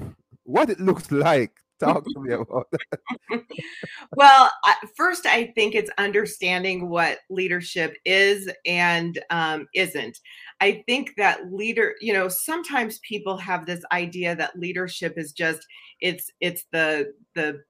[0.44, 1.52] what it looks like.
[1.78, 3.42] Talk to me about that.
[4.14, 4.50] well,
[4.94, 10.18] first, I think it's understanding what leadership is and um, isn't.
[10.60, 15.66] I think that leader, you know, sometimes people have this idea that leadership is just
[16.02, 17.62] it's it's the the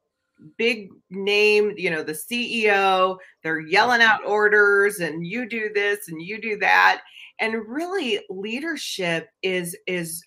[0.59, 6.21] big name, you know, the CEO, they're yelling out orders and you do this and
[6.21, 7.03] you do that
[7.41, 10.23] and really leadership is is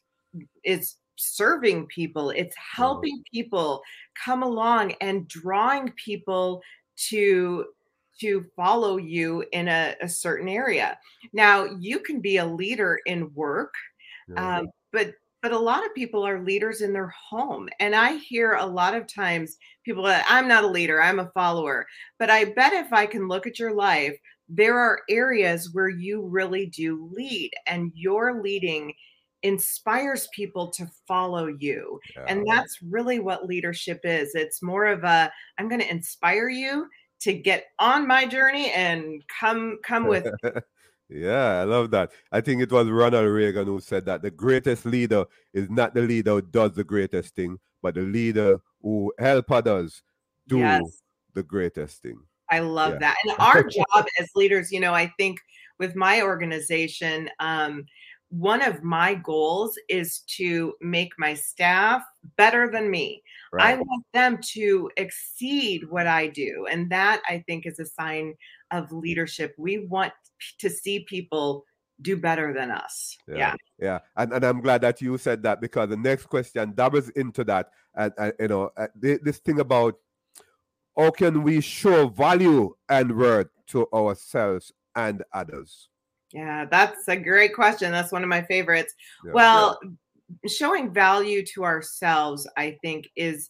[0.63, 2.31] is serving people.
[2.31, 3.81] It's helping people
[4.23, 6.61] come along and drawing people
[7.09, 7.65] to
[8.19, 10.97] to follow you in a, a certain area.
[11.33, 13.73] Now you can be a leader in work
[14.37, 18.53] um, but but a lot of people are leaders in their home and i hear
[18.53, 21.85] a lot of times people i'm not a leader i'm a follower.
[22.19, 24.17] But i bet if i can look at your life
[24.49, 28.93] there are areas where you really do lead and your leading
[29.43, 31.99] inspires people to follow you.
[32.15, 32.25] Yeah.
[32.27, 34.35] And that's really what leadership is.
[34.35, 36.87] It's more of a I'm going to inspire you
[37.21, 40.27] to get on my journey and come come with
[41.09, 42.11] Yeah, I love that.
[42.31, 46.01] I think it was Ronald Reagan who said that the greatest leader is not the
[46.01, 50.01] leader who does the greatest thing, but the leader who help others
[50.47, 50.81] do yes.
[51.33, 52.19] the greatest thing.
[52.53, 52.99] I love yeah.
[52.99, 53.15] that.
[53.23, 55.39] And our job as leaders, you know, I think
[55.79, 57.85] with my organization, um,
[58.29, 62.03] one of my goals is to make my staff
[62.35, 63.21] better than me.
[63.51, 63.75] Right.
[63.75, 66.67] I want them to exceed what I do.
[66.71, 68.33] And that I think is a sign
[68.71, 69.53] of leadership.
[69.57, 70.13] We want
[70.59, 71.63] to see people
[72.01, 73.17] do better than us.
[73.27, 73.37] Yeah.
[73.37, 73.55] Yeah.
[73.79, 73.99] yeah.
[74.17, 77.69] And, and I'm glad that you said that because the next question doubles into that.
[77.95, 79.95] And, and you know, uh, this thing about
[80.97, 85.89] how can we show value and worth to ourselves and others?
[86.31, 87.91] Yeah, that's a great question.
[87.91, 88.93] That's one of my favorites.
[89.25, 90.49] Yeah, well, yeah.
[90.49, 93.49] showing value to ourselves, I think, is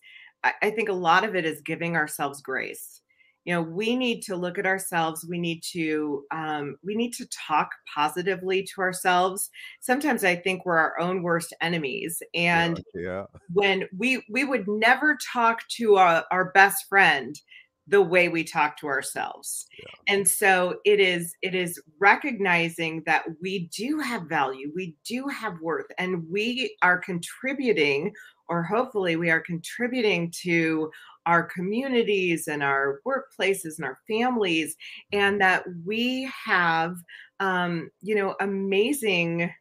[0.62, 3.00] I think a lot of it is giving ourselves grace
[3.46, 7.28] you know we need to look at ourselves we need to um, we need to
[7.28, 13.26] talk positively to ourselves sometimes i think we're our own worst enemies and yeah, yeah.
[13.52, 17.40] when we we would never talk to our, our best friend
[17.88, 20.14] the way we talk to ourselves yeah.
[20.16, 25.60] and so it is it is recognizing that we do have value we do have
[25.62, 28.14] worth and we are contributing
[28.50, 30.92] or hopefully we are contributing to
[31.26, 34.76] our communities and our workplaces and our families
[35.12, 36.98] and that we have
[37.40, 39.52] um, you know amazing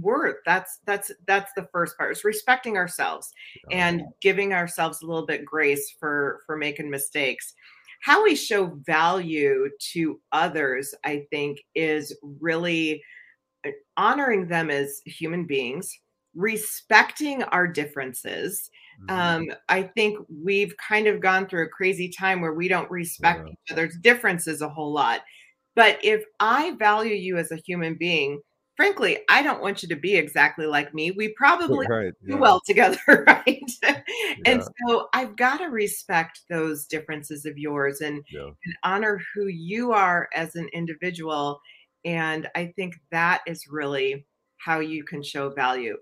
[0.00, 3.32] worth that's that's that's the first part is respecting ourselves
[3.70, 7.54] and giving ourselves a little bit grace for for making mistakes.
[8.00, 13.02] How we show value to others i think is really
[13.66, 15.98] uh, honoring them as human beings
[16.34, 18.70] respecting our differences
[19.08, 19.50] Mm-hmm.
[19.50, 23.46] Um, I think we've kind of gone through a crazy time where we don't respect
[23.46, 23.52] yeah.
[23.52, 25.22] each other's differences a whole lot.
[25.74, 28.40] But if I value you as a human being,
[28.76, 31.10] frankly, I don't want you to be exactly like me.
[31.10, 32.34] We probably right, yeah.
[32.34, 33.62] do well together, right?
[33.82, 34.00] yeah.
[34.44, 38.42] And so I've got to respect those differences of yours and, yeah.
[38.42, 41.60] and honor who you are as an individual.
[42.04, 44.26] And I think that is really
[44.58, 45.96] how you can show value.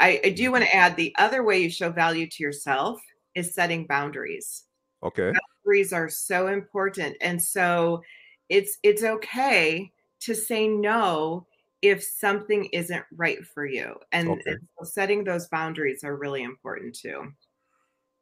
[0.00, 3.00] I, I do want to add the other way you show value to yourself
[3.34, 4.64] is setting boundaries.
[5.02, 5.32] Okay.
[5.64, 7.16] Boundaries are so important.
[7.20, 8.02] And so
[8.48, 11.46] it's it's okay to say no
[11.82, 13.94] if something isn't right for you.
[14.12, 14.50] And, okay.
[14.50, 17.32] and setting those boundaries are really important too.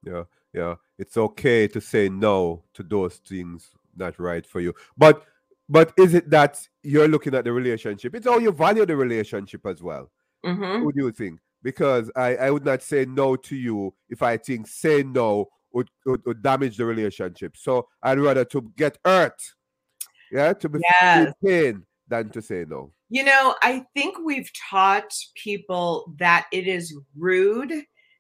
[0.05, 0.75] Yeah, yeah.
[0.99, 4.75] It's okay to say no to those things not right for you.
[4.97, 5.25] But
[5.69, 8.15] but is it that you're looking at the relationship?
[8.15, 10.11] It's how you value the relationship as well.
[10.45, 10.85] Mm-hmm.
[10.85, 11.41] What do you think?
[11.63, 15.89] Because I, I would not say no to you if I think say no would,
[16.07, 17.57] would, would damage the relationship.
[17.57, 19.41] So I'd rather to get hurt,
[20.31, 21.33] yeah, to be yes.
[21.45, 22.93] pain than to say no.
[23.11, 27.73] You know, I think we've taught people that it is rude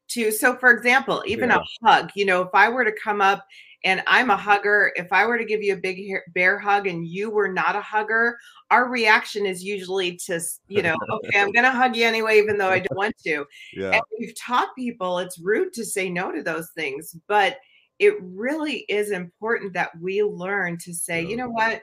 [0.08, 0.30] to.
[0.30, 1.58] So, for example, even yeah.
[1.58, 2.10] a hug.
[2.14, 3.44] You know, if I were to come up
[3.84, 4.92] and I'm a hugger.
[4.96, 6.00] If I were to give you a big
[6.34, 8.38] bear hug and you were not a hugger,
[8.70, 12.58] our reaction is usually to, you know, okay, I'm going to hug you anyway, even
[12.58, 13.44] though I don't want to.
[13.72, 13.92] Yeah.
[13.92, 17.58] And we've taught people it's rude to say no to those things, but
[17.98, 21.28] it really is important that we learn to say, yeah.
[21.28, 21.82] you know what,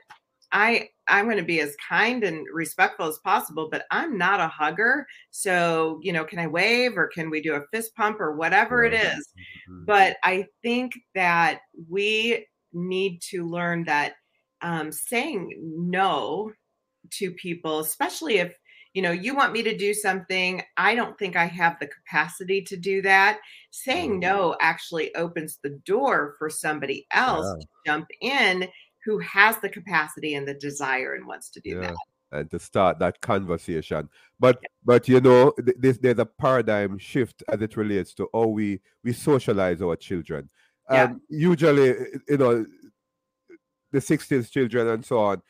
[0.52, 4.48] I I'm going to be as kind and respectful as possible, but I'm not a
[4.48, 5.06] hugger.
[5.32, 8.84] So, you know, can I wave or can we do a fist pump or whatever
[8.84, 9.28] it is?
[9.70, 9.86] Mm-hmm.
[9.86, 14.14] But I think that we need to learn that
[14.62, 16.52] um, saying no
[17.12, 18.56] to people, especially if
[18.96, 22.62] you know you want me to do something i don't think i have the capacity
[22.62, 23.40] to do that
[23.70, 24.22] saying mm-hmm.
[24.22, 27.62] no actually opens the door for somebody else yeah.
[27.62, 28.70] to jump in
[29.06, 31.82] who has the capacity and the desire and wants to do yeah.
[31.82, 31.96] that
[32.32, 34.68] and to start that conversation but yeah.
[34.84, 39.14] but you know th- there's a paradigm shift as it relates to how we we
[39.14, 40.50] socialize our children
[40.92, 41.04] yeah.
[41.04, 41.96] um, usually
[42.28, 42.66] you know
[43.92, 45.42] the 60s children and so on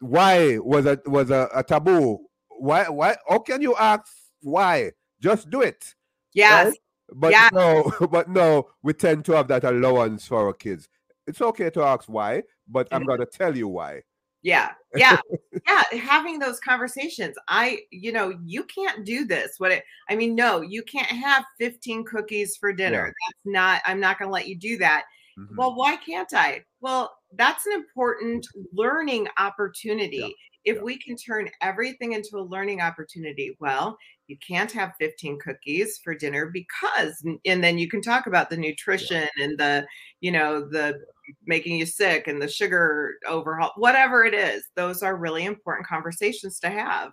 [0.00, 2.18] why was it was a, a taboo
[2.58, 4.12] why why how can you ask
[4.42, 4.90] why
[5.20, 5.94] just do it
[6.34, 6.78] yes right?
[7.14, 7.52] but yes.
[7.52, 10.88] no but no we tend to have that allowance for our kids
[11.26, 14.02] it's okay to ask why but I'm going to tell you why.
[14.42, 14.72] Yeah.
[14.94, 15.18] Yeah.
[15.66, 15.82] yeah.
[15.92, 17.36] Having those conversations.
[17.48, 19.54] I, you know, you can't do this.
[19.58, 23.06] What it, I mean, no, you can't have 15 cookies for dinner.
[23.06, 23.12] Yeah.
[23.26, 25.04] That's not, I'm not going to let you do that.
[25.38, 25.56] Mm-hmm.
[25.56, 26.64] Well, why can't I?
[26.80, 30.34] Well, that's an important learning opportunity.
[30.64, 33.96] if we can turn everything into a learning opportunity, well,
[34.28, 38.56] you can't have 15 cookies for dinner because and then you can talk about the
[38.56, 39.44] nutrition yeah.
[39.44, 39.86] and the
[40.20, 41.00] you know the
[41.46, 46.58] making you sick and the sugar overhaul whatever it is those are really important conversations
[46.60, 47.12] to have.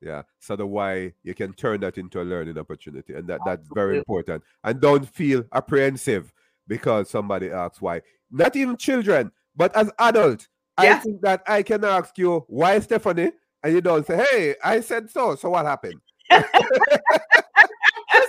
[0.00, 3.68] Yeah so the why you can turn that into a learning opportunity and that that's
[3.74, 4.42] very important.
[4.62, 6.32] And don't feel apprehensive
[6.66, 8.02] because somebody asks why.
[8.30, 10.48] Not even children but as adults
[10.82, 10.96] yeah.
[10.96, 13.30] i think that i can ask you why stephanie?
[13.62, 16.00] And you don't say hey i said so so what happened?
[16.30, 16.46] Just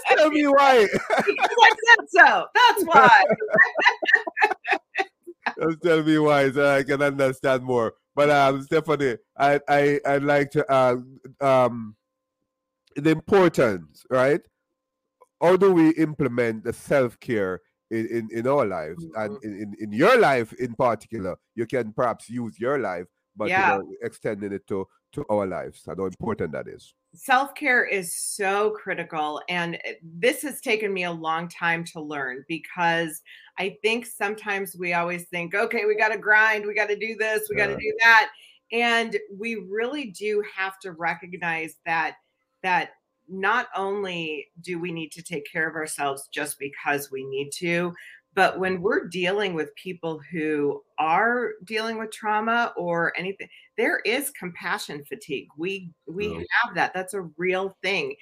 [0.07, 0.87] tell me why.
[1.25, 2.45] Because i said so.
[2.53, 3.23] That's why
[5.61, 10.23] just tell me why so i can understand more but um, Stephanie, I I I'd
[10.23, 10.95] like to uh,
[11.41, 11.95] um
[12.95, 14.41] the importance, right?
[15.41, 19.21] How do we implement the self care in, in, in our lives mm-hmm.
[19.21, 21.35] and in, in, in your life in particular?
[21.55, 23.75] You can perhaps use your life, but yeah.
[23.75, 27.85] you know, extending it to to our lives and how important that is self care
[27.85, 29.41] is so critical.
[29.49, 33.21] And eh, this has taken me a long time to learn because
[33.57, 37.15] I think sometimes we always think, okay, we got to grind, we got to do
[37.15, 38.29] this, we got to do that.
[38.71, 42.17] And we really do have to recognize that
[42.63, 42.91] that
[43.27, 47.93] not only do we need to take care of ourselves just because we need to,
[48.35, 53.47] but when we're dealing with people who are dealing with trauma or anything,
[53.77, 55.47] there is compassion fatigue.
[55.57, 56.43] We we oh.
[56.63, 56.93] have that.
[56.93, 58.15] That's a real thing.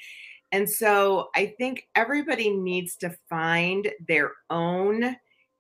[0.52, 5.16] And so I think everybody needs to find their own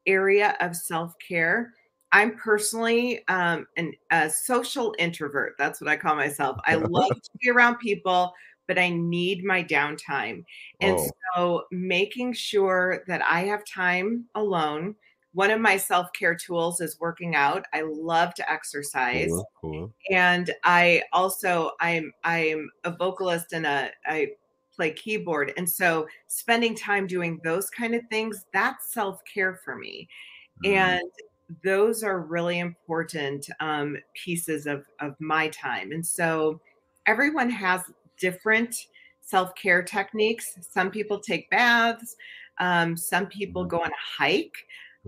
[0.05, 1.73] area of self-care.
[2.11, 5.53] I'm personally um, an, a social introvert.
[5.57, 6.57] That's what I call myself.
[6.67, 8.33] I love to be around people
[8.67, 10.43] but I need my downtime.
[10.79, 11.09] And oh.
[11.35, 14.95] so making sure that I have time alone.
[15.33, 17.65] One of my self-care tools is working out.
[17.73, 19.29] I love to exercise.
[19.29, 19.93] Cool, cool.
[20.11, 24.29] And I also I'm I'm a vocalist and a I
[24.75, 25.53] play keyboard.
[25.57, 30.07] And so spending time doing those kind of things, that's self-care for me.
[30.65, 30.75] Mm.
[30.75, 31.11] And
[31.63, 35.91] those are really important um, pieces of, of my time.
[35.91, 36.59] And so
[37.05, 37.81] everyone has
[38.19, 38.87] different
[39.21, 40.57] self care techniques.
[40.61, 42.15] Some people take baths,
[42.59, 44.55] um, some people go on a hike.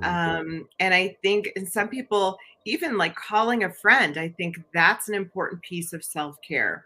[0.01, 5.07] Um, and I think, and some people, even like calling a friend, I think that's
[5.07, 6.85] an important piece of self care.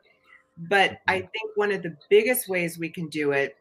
[0.57, 3.55] But I think one of the biggest ways we can do it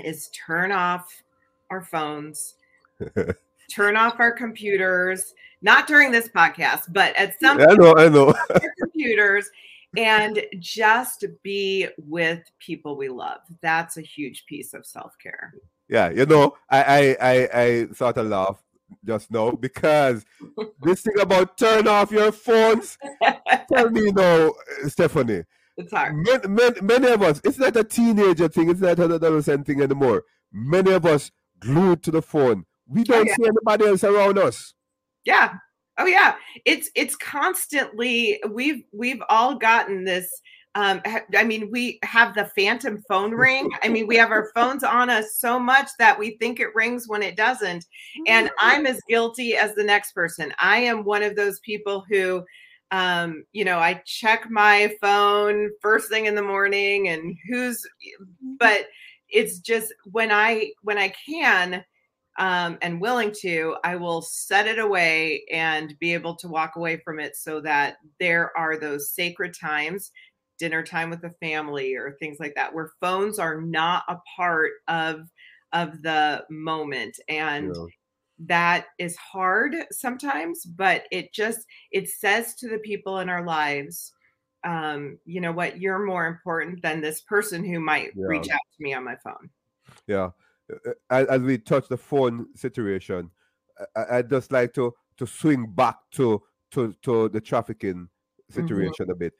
[0.00, 1.22] is turn off
[1.70, 2.54] our phones,
[3.70, 8.34] turn off our computers, not during this podcast, but at some I know, I know.
[8.78, 9.48] computers
[9.96, 13.40] and just be with people we love.
[13.60, 15.54] That's a huge piece of self care.
[15.88, 18.63] Yeah, you know, I I I, I sort of laugh
[19.04, 20.24] just now because
[20.82, 22.98] this thing about turn off your phones.
[23.72, 25.44] tell me, you know, uh, Stephanie.
[25.76, 26.16] It's hard.
[26.16, 29.82] Many, many, many, of us, it's not a teenager thing, it's not an adolescent thing
[29.82, 30.22] anymore.
[30.52, 32.64] Many of us glued to the phone.
[32.86, 33.34] We oh, don't oh, yeah.
[33.36, 34.74] see anybody else around us.
[35.24, 35.54] Yeah,
[35.96, 36.34] Oh yeah,
[36.64, 40.28] it's it's constantly we've we've all gotten this
[40.76, 41.00] um,
[41.36, 43.70] I mean, we have the phantom phone ring.
[43.82, 47.06] I mean, we have our phones on us so much that we think it rings
[47.06, 47.86] when it doesn't.
[48.26, 50.52] And I'm as guilty as the next person.
[50.58, 52.44] I am one of those people who,
[52.90, 57.86] um, you know, I check my phone first thing in the morning and who's,
[58.58, 58.86] but
[59.28, 61.84] it's just when I, when I can,
[62.36, 66.96] um, and willing to, I will set it away and be able to walk away
[66.96, 70.10] from it so that there are those sacred times,
[70.58, 74.72] dinner time with the family or things like that, where phones are not a part
[74.88, 75.28] of
[75.72, 77.18] of the moment.
[77.28, 77.84] And yeah.
[78.46, 84.12] that is hard sometimes, but it just it says to the people in our lives,
[84.64, 88.26] um, you know what, you're more important than this person who might yeah.
[88.26, 89.50] reach out to me on my phone.
[90.06, 90.30] Yeah
[91.10, 93.30] as we touch the phone situation,
[93.96, 96.42] I, would just like to to swing back to
[96.72, 98.60] to to the trafficking mm-hmm.
[98.60, 99.12] situation mm-hmm.
[99.12, 99.34] a bit,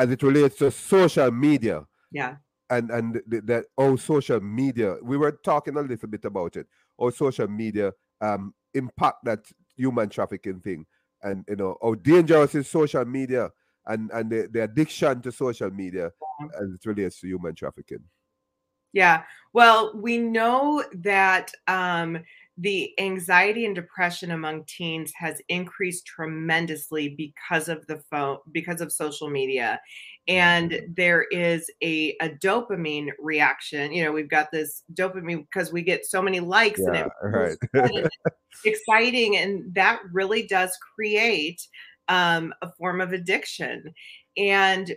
[0.00, 1.84] as it relates to social media.
[2.10, 2.36] Yeah.
[2.70, 4.96] And and that oh social media.
[5.02, 6.66] We were talking a little bit about it.
[6.96, 9.40] Or social media um impact that
[9.76, 10.86] human trafficking thing,
[11.22, 13.50] and you know how dangerous is social media
[13.86, 16.46] and and the, the addiction to social media yeah.
[16.62, 18.04] as it relates to human trafficking.
[18.92, 19.22] Yeah.
[19.52, 22.18] Well, we know that um,
[22.58, 28.92] the anxiety and depression among teens has increased tremendously because of the phone, because of
[28.92, 29.80] social media.
[30.28, 30.92] And mm-hmm.
[30.96, 33.92] there is a, a dopamine reaction.
[33.92, 37.74] You know, we've got this dopamine because we get so many likes yeah, and it
[37.74, 38.06] right.
[38.64, 39.36] exciting.
[39.36, 41.66] And that really does create
[42.08, 43.94] um, a form of addiction.
[44.36, 44.94] and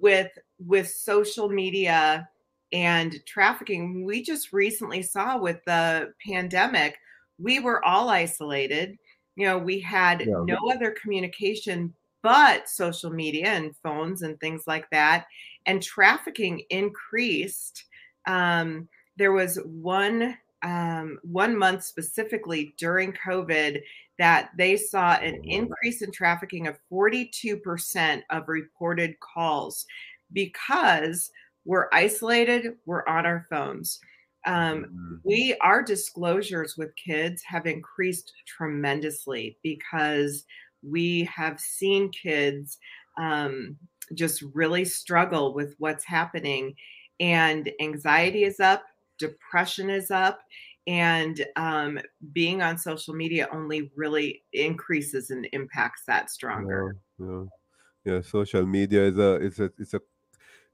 [0.00, 2.28] with with social media
[2.74, 6.98] and trafficking we just recently saw with the pandemic
[7.38, 8.98] we were all isolated
[9.36, 10.42] you know we had yeah.
[10.44, 15.26] no other communication but social media and phones and things like that
[15.66, 17.84] and trafficking increased
[18.26, 23.80] um, there was one um, one month specifically during covid
[24.18, 29.86] that they saw an increase in trafficking of 42% of reported calls
[30.32, 31.30] because
[31.64, 34.00] we're isolated, we're on our phones.
[34.46, 35.14] Um, mm-hmm.
[35.24, 40.44] we our disclosures with kids have increased tremendously because
[40.82, 42.78] we have seen kids
[43.16, 43.76] um,
[44.12, 46.74] just really struggle with what's happening
[47.20, 48.84] and anxiety is up
[49.18, 50.40] depression is up
[50.86, 51.98] and um,
[52.32, 58.14] being on social media only really increases and impacts that stronger yeah, yeah.
[58.16, 60.00] yeah social media is a it's a it's a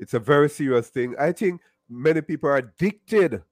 [0.00, 3.42] it's a very serious thing i think many people are addicted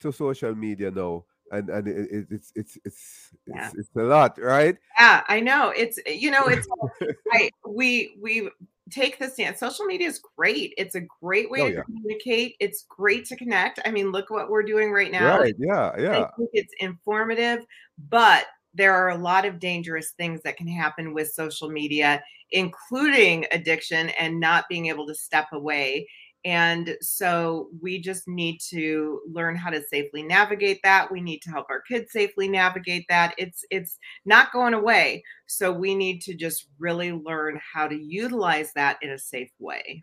[0.00, 3.66] to social media now and and it, it, it's it's it's yeah.
[3.66, 6.66] it's it's a lot right yeah i know it's you know it's
[7.32, 8.50] I, we we
[8.90, 9.56] take the stand.
[9.56, 10.74] Social media is great.
[10.76, 11.82] It's a great way oh, to yeah.
[11.82, 12.56] communicate.
[12.60, 13.80] It's great to connect.
[13.84, 15.38] I mean, look what we're doing right now.
[15.38, 15.54] Right.
[15.58, 15.92] Yeah.
[15.98, 16.26] Yeah.
[16.52, 17.64] it's informative,
[18.08, 23.46] but there are a lot of dangerous things that can happen with social media, including
[23.52, 26.06] addiction and not being able to step away.
[26.44, 31.12] And so we just need to learn how to safely navigate that.
[31.12, 33.34] We need to help our kids safely navigate that.
[33.36, 35.22] It's it's not going away.
[35.46, 40.02] So we need to just really learn how to utilize that in a safe way.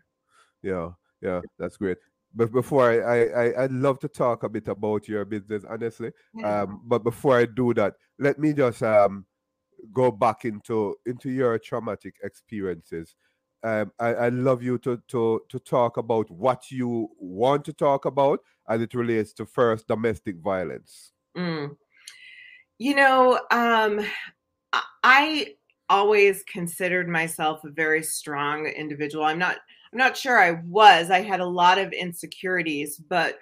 [0.62, 0.90] Yeah
[1.20, 1.98] yeah that's great
[2.38, 6.62] but before I, I i'd love to talk a bit about your business honestly yeah.
[6.62, 9.26] um but before i do that let me just um
[9.92, 13.14] go back into into your traumatic experiences
[13.64, 18.04] um, I, I love you to, to to talk about what you want to talk
[18.04, 21.12] about as it relates to first domestic violence.
[21.36, 21.76] Mm.
[22.78, 24.06] You know, um,
[25.02, 25.54] I
[25.88, 29.24] always considered myself a very strong individual.
[29.24, 29.56] I'm not.
[29.92, 31.10] I'm not sure I was.
[31.10, 33.38] I had a lot of insecurities, but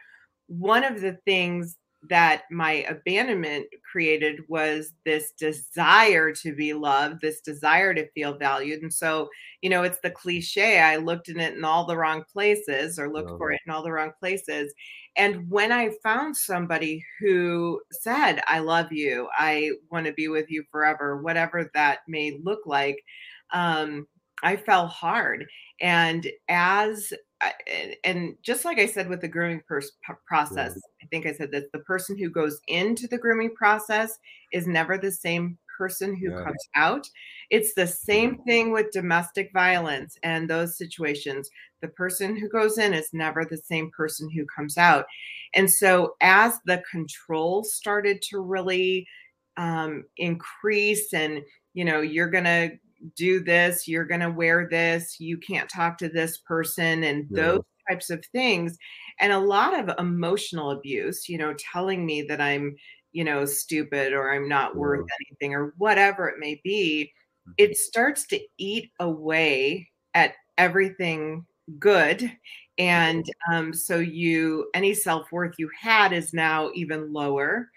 [0.48, 1.76] one of the things
[2.08, 8.82] that my abandonment created was this desire to be loved, this desire to feel valued.
[8.82, 9.28] And so,
[9.62, 13.12] you know, it's the cliche I looked in it in all the wrong places or
[13.12, 13.56] looked for uh-huh.
[13.56, 14.72] it in all the wrong places.
[15.16, 20.50] And when I found somebody who said, I love you, I want to be with
[20.50, 23.02] you forever, whatever that may look like,
[23.52, 24.06] um,
[24.42, 25.46] I fell hard.
[25.80, 27.12] And as
[28.04, 29.62] and just like I said with the grooming
[30.26, 34.18] process, I think I said that the person who goes into the grooming process
[34.52, 36.42] is never the same person who yeah.
[36.42, 37.08] comes out.
[37.50, 41.50] It's the same thing with domestic violence and those situations.
[41.82, 45.04] The person who goes in is never the same person who comes out.
[45.54, 49.06] And so, as the control started to really
[49.56, 51.42] um, increase, and
[51.74, 52.70] you know, you're going to
[53.14, 57.42] do this, you're going to wear this, you can't talk to this person, and yeah.
[57.42, 58.76] those types of things.
[59.20, 62.76] And a lot of emotional abuse, you know, telling me that I'm,
[63.12, 64.80] you know, stupid or I'm not yeah.
[64.80, 67.12] worth anything or whatever it may be,
[67.58, 67.74] it mm-hmm.
[67.74, 71.44] starts to eat away at everything
[71.78, 72.30] good
[72.78, 77.70] and um, so you any self-worth you had is now even lower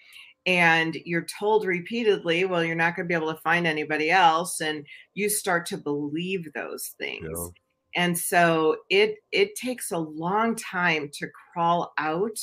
[0.45, 4.61] and you're told repeatedly well you're not going to be able to find anybody else
[4.61, 8.03] and you start to believe those things yeah.
[8.03, 12.39] and so it it takes a long time to crawl out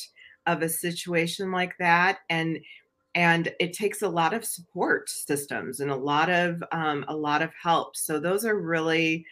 [0.47, 2.59] of a situation like that and
[3.14, 7.42] and it takes a lot of support systems and a lot of um, a lot
[7.42, 9.24] of help so those are really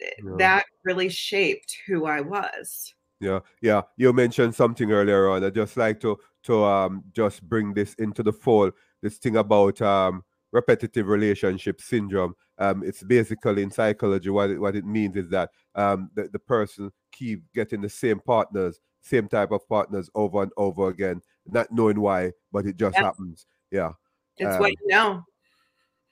[0.00, 0.34] yeah.
[0.36, 5.76] that really shaped who i was yeah yeah you mentioned something earlier on i just
[5.76, 8.72] like to to um, just bring this into the fold.
[9.02, 12.34] This thing about um, repetitive relationship syndrome.
[12.58, 16.38] Um, it's basically in psychology what it, what it means is that um, the, the
[16.38, 21.70] person keep getting the same partners, same type of partners over and over again, not
[21.70, 23.46] knowing why, but it just happens.
[23.70, 23.92] Yeah.
[24.36, 25.22] It's um, what you know.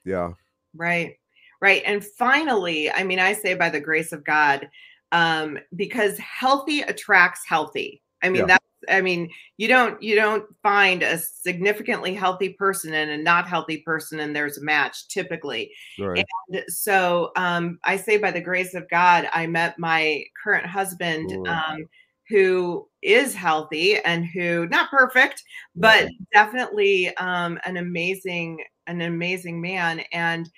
[0.05, 0.31] Yeah.
[0.73, 1.15] Right.
[1.59, 1.81] Right.
[1.85, 4.69] And finally, I mean, I say by the grace of God,
[5.11, 8.03] um, because healthy attracts healthy.
[8.21, 8.45] I mean, yeah.
[8.45, 13.47] that's I mean, you don't you don't find a significantly healthy person and a not
[13.47, 15.71] healthy person, and there's a match typically.
[15.99, 16.25] Right.
[16.49, 21.31] And so um, I say, by the grace of God, I met my current husband.
[21.47, 21.87] Um,
[22.29, 25.41] who is healthy and who not perfect
[25.77, 26.11] but right.
[26.33, 30.49] definitely um, an amazing an amazing man and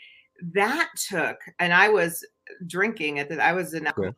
[0.53, 2.25] that took and i was
[2.67, 4.15] drinking at the I was an alcoholic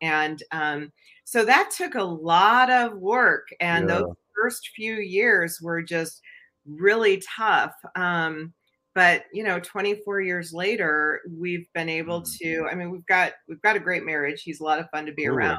[0.00, 0.92] and um
[1.24, 3.98] so that took a lot of work and yeah.
[3.98, 6.20] those first few years were just
[6.66, 7.74] really tough.
[7.94, 8.54] Um
[8.94, 12.36] but you know 24 years later we've been able mm.
[12.38, 15.06] to i mean we've got we've got a great marriage he's a lot of fun
[15.06, 15.32] to be Ooh.
[15.32, 15.58] around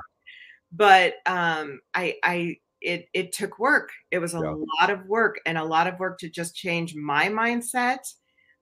[0.71, 4.53] but um i i it it took work it was a yeah.
[4.79, 7.99] lot of work and a lot of work to just change my mindset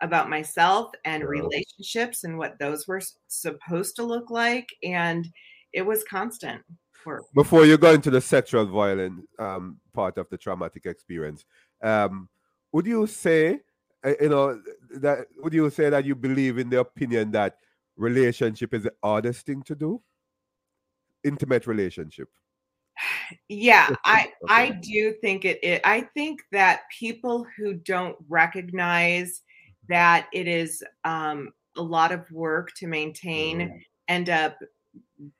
[0.02, 5.28] about myself and relationships and what those were supposed to look like and
[5.74, 6.62] it was constant
[7.06, 11.45] work before you go into the sexual violence um, part of the traumatic experience
[11.84, 12.30] um,
[12.72, 13.60] would you say
[14.04, 14.62] uh, you know
[14.95, 17.58] that would you say that you believe in the opinion that
[17.97, 20.02] relationship is the hardest thing to do?
[21.24, 22.30] Intimate relationship.
[23.47, 24.54] Yeah i okay.
[24.54, 29.41] i do think it, it i think that people who don't recognize
[29.90, 34.58] that it is um, a lot of work to maintain end up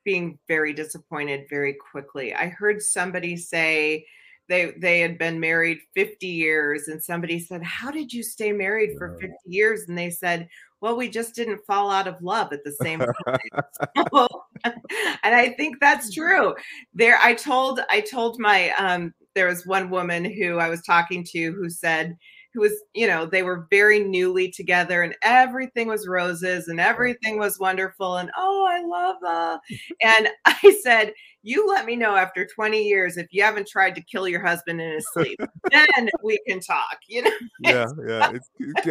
[0.04, 2.34] being very disappointed very quickly.
[2.34, 4.06] I heard somebody say
[4.48, 8.96] they they had been married 50 years and somebody said how did you stay married
[8.98, 9.84] for 50 years?
[9.88, 10.48] And they said
[10.80, 13.38] well we just didn't fall out of love at the same time.
[14.12, 14.28] So,
[14.64, 16.54] and i think that's true.
[16.94, 21.24] There i told i told my um there was one woman who i was talking
[21.32, 22.16] to who said
[22.54, 27.38] who was, you know, they were very newly together and everything was roses and everything
[27.38, 28.18] was wonderful.
[28.18, 29.60] And oh, I love that.
[30.02, 34.02] and I said, You let me know after 20 years if you haven't tried to
[34.02, 35.40] kill your husband in his sleep.
[35.70, 37.30] then we can talk, you know.
[37.60, 38.30] Yeah, yeah.
[38.34, 38.86] It's, it's,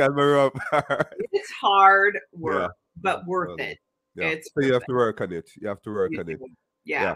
[1.31, 2.67] it's hard work, yeah.
[3.01, 3.77] but worth it.
[4.15, 4.27] Yeah.
[4.29, 5.49] It's so you have to work on it.
[5.59, 6.39] You have to work on it.
[6.85, 7.15] Yeah.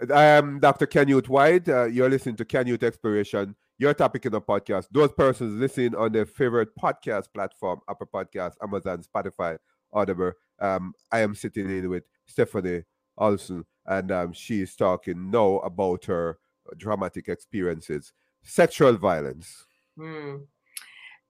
[0.00, 0.14] yeah.
[0.14, 0.86] I am Dr.
[0.86, 1.68] Canute White.
[1.68, 4.86] Uh, you're listening to Canyouth Exploration your topic in the podcast.
[4.92, 9.58] Those persons listening on their favorite podcast platform, Apple Podcast, Amazon, Spotify,
[9.92, 10.32] Audible.
[10.60, 12.84] Um, I am sitting in with Stephanie
[13.18, 16.38] Olson, and um, she is talking now about her
[16.76, 18.12] dramatic experiences,
[18.44, 19.66] sexual violence.
[19.98, 20.36] Hmm.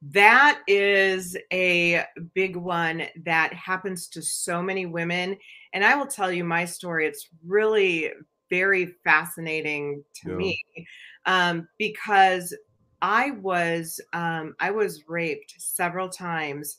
[0.02, 5.38] That is a big one that happens to so many women.
[5.72, 7.06] And I will tell you my story.
[7.06, 8.10] It's really
[8.50, 10.36] very fascinating to yeah.
[10.36, 10.62] me
[11.26, 12.54] um, because
[13.00, 16.78] I was um, I was raped several times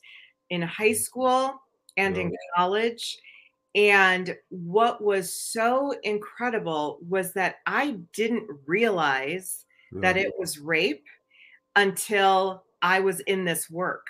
[0.50, 1.60] in high school
[1.96, 3.18] and in college.
[3.74, 11.04] And what was so incredible was that I didn't realize that it was rape
[11.76, 14.06] until I was in this work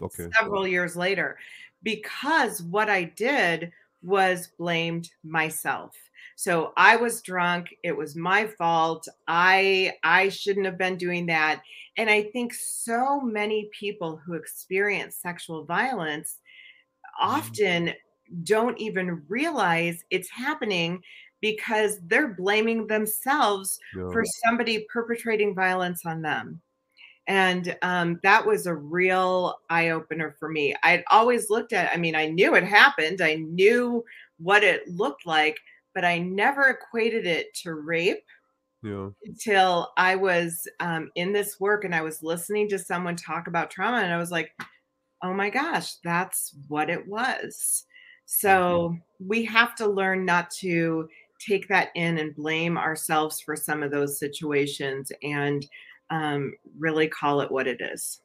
[0.00, 0.28] okay.
[0.38, 1.38] several years later.
[1.82, 5.94] Because what I did was blamed myself.
[6.40, 7.76] So I was drunk.
[7.82, 9.06] It was my fault.
[9.28, 11.60] I I shouldn't have been doing that.
[11.98, 16.38] And I think so many people who experience sexual violence
[17.20, 17.30] mm-hmm.
[17.30, 17.92] often
[18.44, 21.02] don't even realize it's happening
[21.42, 24.10] because they're blaming themselves yeah.
[24.10, 26.58] for somebody perpetrating violence on them.
[27.26, 30.74] And um, that was a real eye opener for me.
[30.82, 34.02] I'd always looked at, I mean, I knew it happened, I knew
[34.38, 35.58] what it looked like,
[35.94, 38.24] but I never equated it to rape
[38.82, 39.08] yeah.
[39.24, 43.70] until I was um, in this work and I was listening to someone talk about
[43.70, 44.52] trauma and I was like,
[45.22, 47.84] oh my gosh, that's what it was.
[48.26, 49.28] So mm-hmm.
[49.28, 51.08] we have to learn not to
[51.40, 55.66] take that in and blame ourselves for some of those situations and
[56.10, 58.20] um, really call it what it is.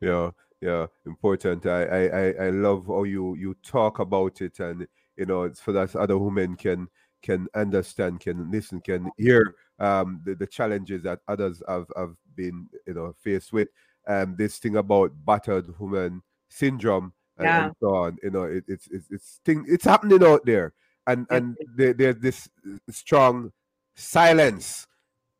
[0.00, 0.30] Yeah,
[0.60, 1.66] yeah, important.
[1.66, 4.86] I, I I love how you you talk about it and
[5.16, 6.88] you know it's so that other women can
[7.22, 12.68] can understand, can listen, can hear um, the, the challenges that others have, have been,
[12.86, 13.68] you know, faced with.
[14.06, 17.64] Um, this thing about battered woman syndrome and, yeah.
[17.66, 20.72] and so on, you know, it, it's it's it's thing it's happening out there,
[21.06, 22.48] and and there, there's this
[22.88, 23.52] strong
[23.94, 24.86] silence,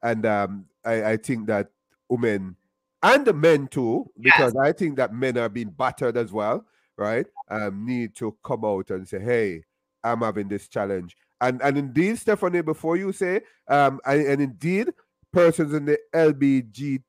[0.03, 1.68] and um, I I think that
[2.09, 2.57] women
[3.03, 4.62] and the men too, because yes.
[4.62, 6.66] I think that men are being battered as well,
[6.97, 7.26] right?
[7.51, 9.64] Um, need to come out and say, hey,
[10.05, 14.93] I'm having this challenge and and indeed, Stephanie, before you say, um, and, and indeed,
[15.32, 17.03] persons in the LBG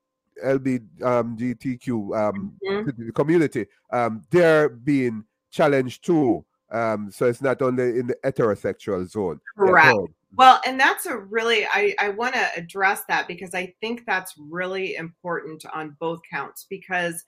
[0.43, 3.09] LBGTQ um, mm-hmm.
[3.11, 6.45] community, um, they're being challenged too.
[6.71, 9.41] Um, so it's not only in the heterosexual zone.
[9.57, 9.97] Correct.
[10.37, 14.33] Well, and that's a really I I want to address that because I think that's
[14.37, 17.25] really important on both counts because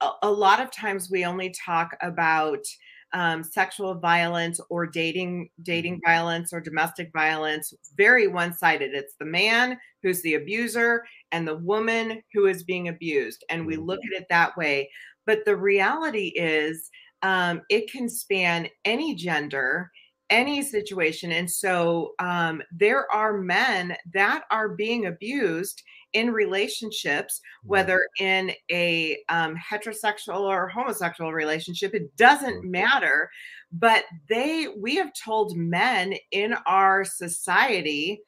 [0.00, 2.64] a, a lot of times we only talk about
[3.12, 6.10] um, sexual violence or dating dating mm-hmm.
[6.10, 12.22] violence or domestic violence very one-sided it's the man who's the abuser and the woman
[12.32, 14.16] who is being abused and we look mm-hmm.
[14.16, 14.88] at it that way
[15.26, 16.90] but the reality is
[17.22, 19.90] um, it can span any gender
[20.30, 25.82] any situation and so um, there are men that are being abused
[26.12, 33.30] in relationships whether in a um, heterosexual or homosexual relationship it doesn't matter
[33.72, 38.20] but they we have told men in our society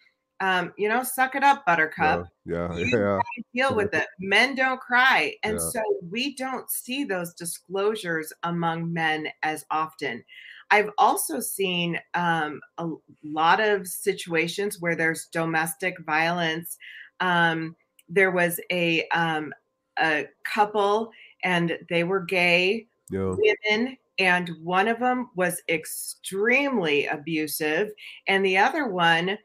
[0.43, 2.27] um, you know, suck it up, buttercup.
[2.45, 2.85] Yeah, yeah.
[2.93, 3.19] yeah.
[3.55, 4.09] deal with it.
[4.19, 5.37] Men don't cry.
[5.45, 5.69] And yeah.
[5.71, 10.25] so we don't see those disclosures among men as often.
[10.73, 12.89] I've also seen um, a
[13.23, 16.77] lot of situations where there's domestic violence.
[17.23, 17.75] Um,
[18.09, 19.55] there was a um,
[19.99, 21.11] a couple,
[21.43, 23.35] and they were gay yeah.
[23.39, 27.93] women, and one of them was extremely abusive,
[28.29, 29.39] and the other one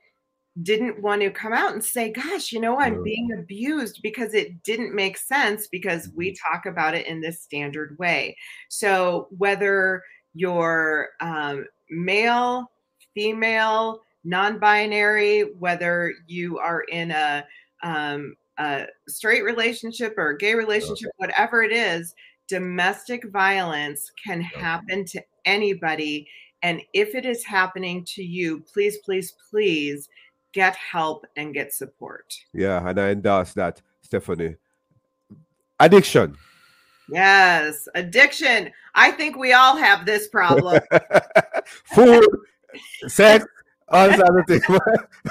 [0.64, 4.64] didn't want to come out and say, gosh, you know, I'm being abused because it
[4.64, 6.54] didn't make sense because we mm-hmm.
[6.54, 8.36] talk about it in this standard way.
[8.70, 10.02] So whether
[10.34, 12.72] you're um, male,
[13.14, 17.46] female, non binary, whether you are in a,
[17.84, 22.14] um, a straight relationship or a gay relationship, whatever it is,
[22.48, 26.28] domestic violence can happen to anybody.
[26.64, 30.10] And if it is happening to you, please, please, please
[30.54, 32.34] get help and get support.
[32.54, 34.56] Yeah, and I endorse that, Stephanie.
[35.80, 36.36] Addiction.
[37.10, 38.72] Yes, addiction.
[38.96, 40.82] I think we all have this problem.
[41.94, 42.26] Food,
[43.08, 43.46] sex,
[43.90, 44.64] all other things.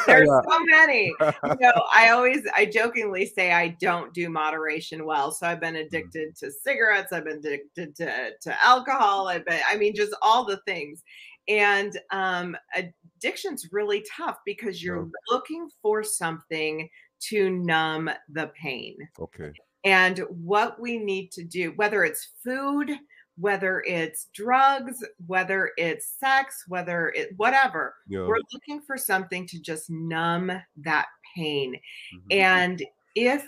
[0.07, 1.13] There's so many.
[1.21, 5.31] You know, I always, I jokingly say I don't do moderation well.
[5.31, 5.87] So I've been mm.
[5.87, 7.13] addicted to cigarettes.
[7.13, 9.29] I've been addicted to, to alcohol.
[9.29, 11.03] I've been, I mean, just all the things.
[11.49, 15.11] And um, addiction's really tough because you're yeah.
[15.31, 16.89] looking for something
[17.29, 18.97] to numb the pain.
[19.21, 19.53] Okay.
[19.85, 22.91] And what we need to do, whether it's food,
[23.39, 28.21] whether it's drugs, whether it's sex, whether it whatever, yeah.
[28.21, 31.75] we're looking for something to just numb that pain.
[31.75, 32.39] Mm-hmm.
[32.39, 32.83] And
[33.15, 33.47] if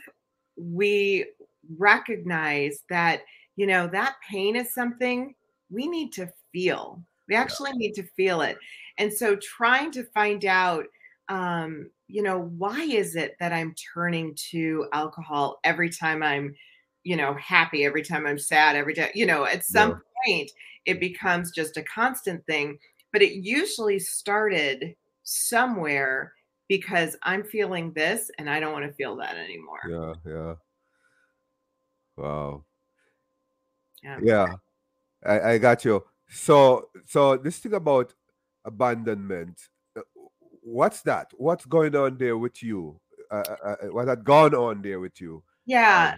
[0.57, 1.26] we
[1.76, 3.22] recognize that,
[3.57, 5.34] you know, that pain is something
[5.70, 7.03] we need to feel.
[7.28, 7.89] We actually yeah.
[7.89, 8.59] need to feel it.
[8.99, 10.86] And so trying to find out
[11.28, 16.55] um, you know, why is it that I'm turning to alcohol every time I'm,
[17.05, 19.96] you know, happy, every time I'm sad, every time, you know, at some yeah.
[20.26, 20.51] point
[20.86, 22.78] it becomes just a constant thing.
[23.12, 26.32] But it usually started somewhere
[26.68, 29.80] because I'm feeling this and I don't want to feel that anymore.
[29.88, 30.55] Yeah, yeah.
[32.16, 32.64] Wow.
[34.03, 34.18] Yeah.
[34.22, 34.46] Yeah.
[35.24, 36.05] I, I got you.
[36.28, 38.12] So so this thing about
[38.64, 39.68] abandonment
[40.68, 41.32] what's that?
[41.36, 43.01] What's going on there with you?
[43.30, 45.42] Uh, uh, uh, what had gone on there with you?
[45.66, 46.14] Yeah.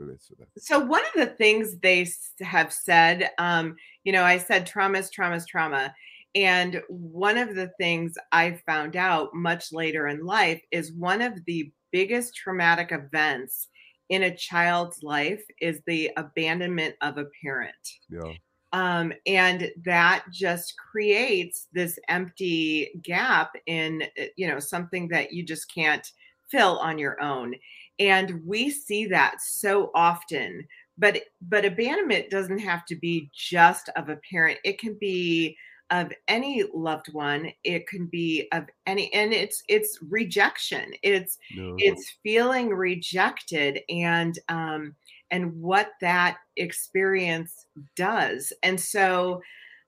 [0.00, 0.16] Um,
[0.58, 2.06] so one of the things they
[2.40, 5.94] have said, um, you know, I said trauma is trauma is trauma.
[6.34, 11.44] And one of the things I found out much later in life is one of
[11.46, 13.68] the biggest traumatic events
[14.08, 17.74] in a child's life is the abandonment of a parent.
[18.10, 18.32] Yeah.
[18.72, 25.44] Um, and that just creates this empty gap in uh, you know something that you
[25.44, 26.04] just can't
[26.50, 27.54] fill on your own
[27.98, 30.66] and we see that so often
[30.98, 35.56] but but abandonment doesn't have to be just of a parent it can be
[35.90, 41.74] of any loved one it can be of any and it's it's rejection it's no.
[41.78, 44.94] it's feeling rejected and um
[45.34, 47.66] and what that experience
[47.96, 48.52] does.
[48.62, 49.42] And so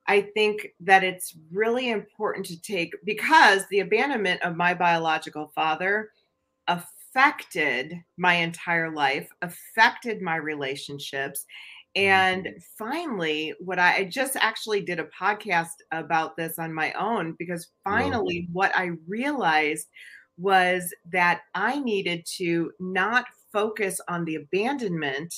[0.09, 6.11] I think that it's really important to take because the abandonment of my biological father
[7.17, 11.47] affected my entire life, affected my relationships.
[11.95, 12.59] And mm-hmm.
[12.77, 17.69] finally, what I, I, just actually did a podcast about this on my own because
[17.85, 19.89] finally, what I realized
[20.37, 25.35] was that I needed to not focus on the abandonment,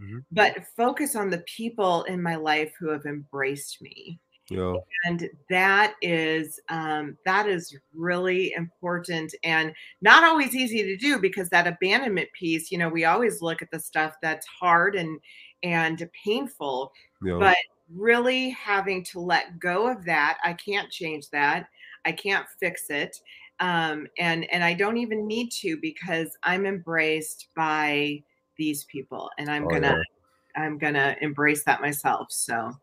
[0.00, 0.18] mm-hmm.
[0.30, 4.20] but focus on the people in my life who have embraced me.
[4.48, 4.74] Yeah.
[5.04, 11.48] And that is um, that is really important and not always easy to do because
[11.48, 15.18] that abandonment piece, you know, we always look at the stuff that's hard and
[15.62, 16.92] and painful,
[17.22, 17.38] yeah.
[17.38, 17.56] but
[17.92, 20.38] really having to let go of that.
[20.44, 21.68] I can't change that.
[22.04, 23.20] I can't fix it
[23.60, 28.22] um, and and I don't even need to because I'm embraced by
[28.58, 30.62] these people, and I'm oh, gonna yeah.
[30.62, 32.28] I'm gonna embrace that myself.
[32.30, 32.76] So,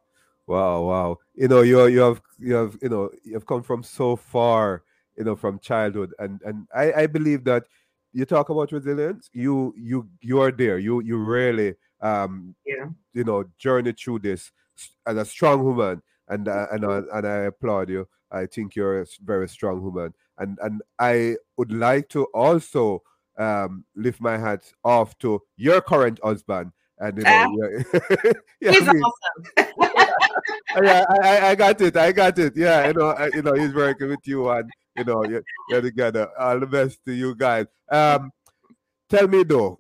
[0.48, 3.84] wow, wow, you know, you you have you have you know you have come from
[3.84, 4.84] so far,
[5.18, 7.66] you know, from childhood, and and I I believe that
[8.14, 12.86] you talk about resilience, you you you are there, you you really um yeah.
[13.14, 14.52] you know journey through this
[15.08, 18.08] as a strong woman, and uh, and uh, and I applaud you.
[18.32, 23.04] I think you're a very strong woman, and and I would like to also
[23.38, 26.72] um, lift my hat off to your current husband.
[27.00, 28.32] And you know, uh, yeah,
[28.62, 29.94] yeah, he's I mean, awesome.
[30.82, 31.98] yeah, I, I, got it.
[31.98, 32.56] I got it.
[32.56, 35.82] Yeah, you know, I, you know, he's working with you, and you know, you're, you're
[35.82, 36.30] together.
[36.40, 37.66] All the best to you guys.
[37.90, 38.32] Um,
[39.10, 39.80] tell me though,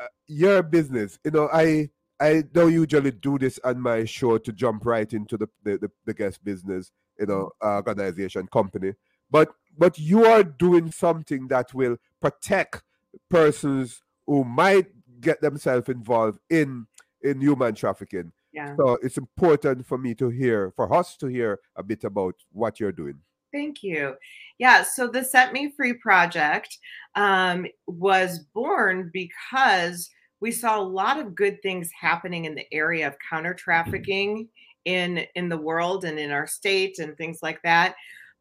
[0.00, 1.18] uh, your business.
[1.24, 1.90] You know, I
[2.20, 5.90] I don't usually do this on my show to jump right into the the, the,
[6.04, 8.94] the guest business, you know, organization, company.
[9.30, 12.82] But but you are doing something that will protect
[13.28, 14.86] persons who might
[15.20, 16.86] get themselves involved in
[17.22, 18.32] in human trafficking.
[18.54, 18.76] Yeah.
[18.76, 22.78] So it's important for me to hear, for us to hear a bit about what
[22.78, 23.18] you're doing.
[23.52, 24.14] Thank you.
[24.58, 26.78] Yeah, so the Set Me Free project
[27.16, 30.08] um, was born because
[30.40, 34.48] we saw a lot of good things happening in the area of counter trafficking
[34.84, 37.94] in in the world and in our state and things like that.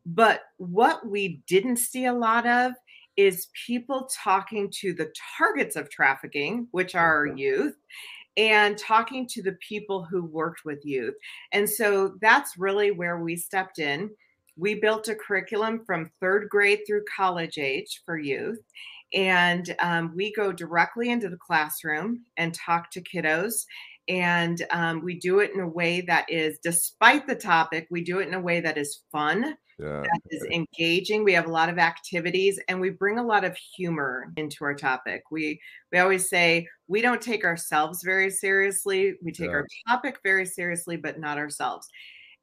[0.05, 2.73] But what we didn't see a lot of
[3.15, 7.77] is people talking to the targets of trafficking, which are youth,
[8.37, 11.15] and talking to the people who worked with youth.
[11.51, 14.09] And so that's really where we stepped in.
[14.55, 18.59] We built a curriculum from third grade through college age for youth.
[19.13, 23.65] And um, we go directly into the classroom and talk to kiddos.
[24.07, 28.19] And um, we do it in a way that is, despite the topic, we do
[28.19, 30.01] it in a way that is fun yeah.
[30.01, 31.23] that is engaging.
[31.23, 34.75] We have a lot of activities and we bring a lot of humor into our
[34.75, 35.23] topic.
[35.31, 35.59] We
[35.91, 39.15] we always say we don't take ourselves very seriously.
[39.21, 39.57] We take yeah.
[39.57, 41.87] our topic very seriously, but not ourselves.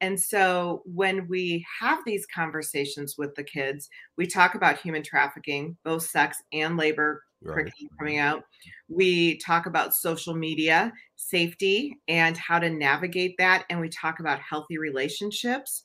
[0.01, 5.77] And so when we have these conversations with the kids, we talk about human trafficking,
[5.85, 7.67] both sex and labor right.
[7.67, 7.87] Mm-hmm.
[7.99, 8.45] coming out.
[8.89, 13.65] We talk about social media safety and how to navigate that.
[13.69, 15.83] And we talk about healthy relationships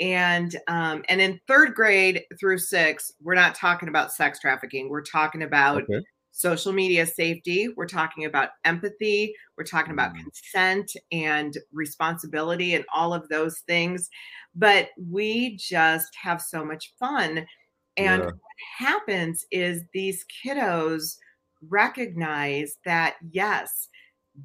[0.00, 4.88] and um, and in third grade through six, we're not talking about sex trafficking.
[4.88, 6.04] We're talking about okay.
[6.30, 7.68] social media safety.
[7.76, 9.34] We're talking about empathy.
[9.56, 10.22] We're talking about mm.
[10.22, 14.08] consent and responsibility and all of those things.
[14.54, 17.46] But we just have so much fun.
[17.96, 18.26] And yeah.
[18.26, 18.34] what
[18.78, 21.16] happens is these kiddos
[21.68, 23.88] recognize that yes,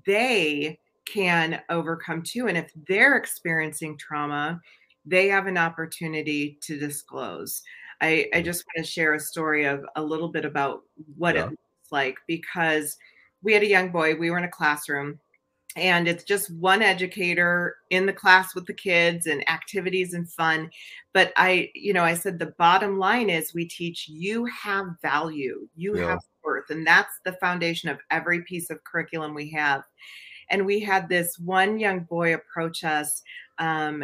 [0.08, 2.47] they can overcome too.
[2.47, 4.60] And if they're experiencing trauma,
[5.06, 7.62] they have an opportunity to disclose.
[8.01, 8.45] I, I mm.
[8.45, 10.84] just want to share a story of a little bit about
[11.18, 11.45] what yeah.
[11.45, 12.97] it looks like because
[13.41, 15.20] we had a young boy, we were in a classroom,
[15.76, 20.70] and it's just one educator in the class with the kids and activities and fun.
[21.14, 25.68] But I, you know, I said the bottom line is we teach you have value,
[25.76, 26.10] you yeah.
[26.10, 29.84] have worth, and that's the foundation of every piece of curriculum we have.
[30.49, 33.24] And we had this one young boy approach us
[33.58, 34.04] um,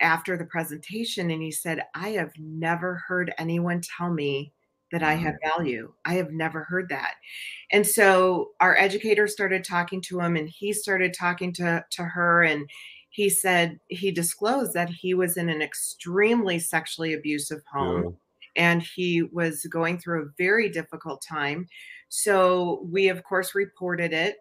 [0.00, 4.52] after the presentation and he said, I have never heard anyone tell me
[4.92, 5.56] that I have mm.
[5.56, 5.92] value.
[6.04, 7.14] I have never heard that.
[7.70, 12.42] And so our educator started talking to him and he started talking to, to her
[12.42, 12.68] and
[13.10, 18.16] he said he disclosed that he was in an extremely sexually abusive home
[18.56, 18.62] yeah.
[18.70, 21.66] and he was going through a very difficult time.
[22.08, 24.36] So we of course reported it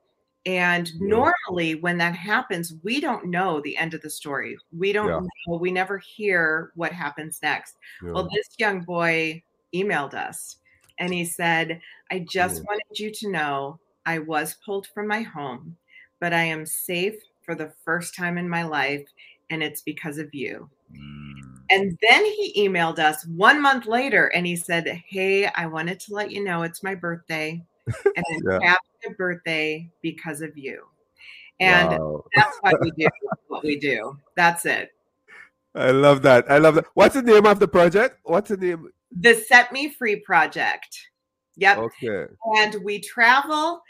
[0.45, 4.57] and normally, when that happens, we don't know the end of the story.
[4.77, 5.19] We don't yeah.
[5.47, 7.75] know, we never hear what happens next.
[8.03, 8.11] Yeah.
[8.11, 9.43] Well, this young boy
[9.75, 10.57] emailed us
[10.97, 11.81] and he said,
[12.11, 15.75] I just wanted you to know I was pulled from my home,
[16.19, 17.15] but I am safe
[17.45, 19.07] for the first time in my life,
[19.49, 20.69] and it's because of you.
[20.93, 21.39] Mm.
[21.71, 26.15] And then he emailed us one month later and he said, Hey, I wanted to
[26.15, 28.69] let you know it's my birthday and then yeah.
[28.69, 30.84] happy birthday because of you.
[31.60, 32.24] And wow.
[32.36, 33.08] that's what we do.
[33.47, 34.18] what we do.
[34.36, 34.91] That's it.
[35.76, 36.50] I love that.
[36.50, 36.86] I love that.
[36.93, 38.20] What's the name of the project?
[38.24, 38.89] What's the name?
[39.12, 40.97] The Set Me Free Project.
[41.58, 41.78] Yep.
[41.78, 42.26] Okay.
[42.58, 43.82] And we travel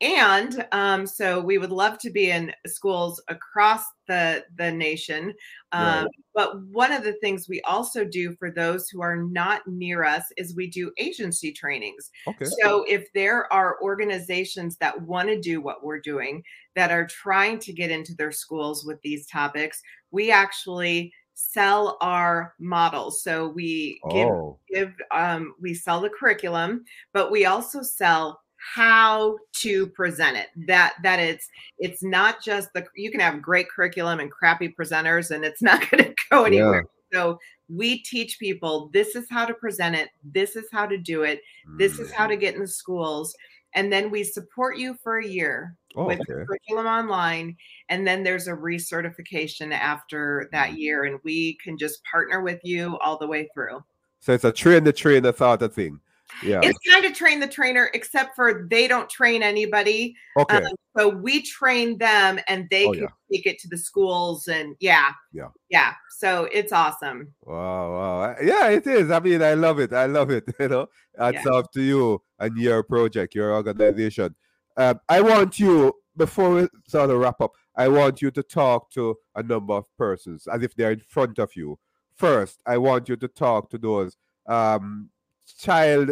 [0.00, 5.32] and um, so we would love to be in schools across the the nation
[5.72, 6.06] um, right.
[6.34, 10.24] but one of the things we also do for those who are not near us
[10.36, 12.46] is we do agency trainings okay.
[12.60, 16.42] so if there are organizations that want to do what we're doing
[16.74, 19.80] that are trying to get into their schools with these topics
[20.10, 24.58] we actually sell our models so we give oh.
[24.72, 28.40] give um, we sell the curriculum but we also sell
[28.74, 31.48] how to present it that that it's
[31.78, 35.88] it's not just the you can have great curriculum and crappy presenters and it's not
[35.90, 37.18] going to go anywhere yeah.
[37.18, 37.38] so
[37.68, 41.40] we teach people this is how to present it this is how to do it
[41.76, 42.40] this is how to mm.
[42.40, 43.34] get in the schools
[43.74, 46.44] and then we support you for a year Oh, with okay.
[46.44, 47.56] curriculum online,
[47.88, 50.78] and then there's a recertification after that Mm.
[50.78, 53.82] year, and we can just partner with you all the way through.
[54.20, 56.00] So it's a tree train the sort of thing.
[56.42, 56.60] Yeah.
[56.62, 60.14] It's kind of train the trainer, except for they don't train anybody.
[60.36, 60.56] Okay.
[60.56, 63.08] Um, so we train them, and they Oh, can yeah.
[63.30, 65.48] take it to the schools, and yeah, Yeah.
[65.68, 65.94] yeah.
[66.18, 67.32] So it's awesome.
[67.42, 68.36] Wow, wow.
[68.42, 69.10] Yeah, it is.
[69.10, 69.92] I mean, I love it.
[69.92, 70.44] I love it.
[70.60, 70.86] You know,
[71.18, 71.52] hats Yeah.
[71.52, 74.34] off to you and your project, your organization.
[74.76, 78.90] Um, I want you, before we sort of wrap up, I want you to talk
[78.92, 81.78] to a number of persons as if they're in front of you.
[82.16, 84.16] First, I want you to talk to those
[84.46, 85.10] um,
[85.54, 86.10] child,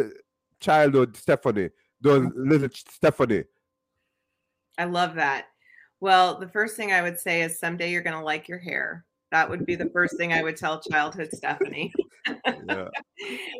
[0.59, 1.69] childhood Stephanie,
[2.01, 2.49] those mm-hmm.
[2.49, 3.43] little Stephanie.
[4.77, 5.47] I love that.
[5.99, 9.05] Well, the first thing I would say is someday you're going to like your hair.
[9.31, 11.93] That would be the first thing I would tell childhood Stephanie.
[12.67, 12.89] Yeah.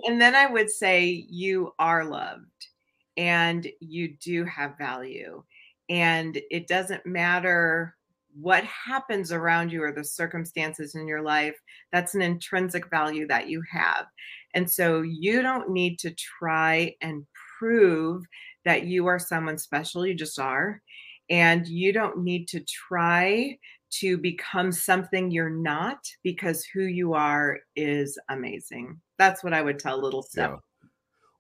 [0.04, 2.68] and then I would say you are loved
[3.16, 5.42] and you do have value.
[5.88, 7.96] And it doesn't matter
[8.40, 11.56] what happens around you or the circumstances in your life,
[11.92, 14.06] that's an intrinsic value that you have.
[14.54, 17.26] And so you don't need to try and
[17.60, 18.24] prove
[18.66, 20.06] that you are someone special.
[20.06, 20.82] You just are.
[21.30, 23.58] And you don't need to try
[23.90, 29.00] to become something you're not because who you are is amazing.
[29.18, 30.52] That's what I would tell little Steph.
[30.52, 30.58] Yeah.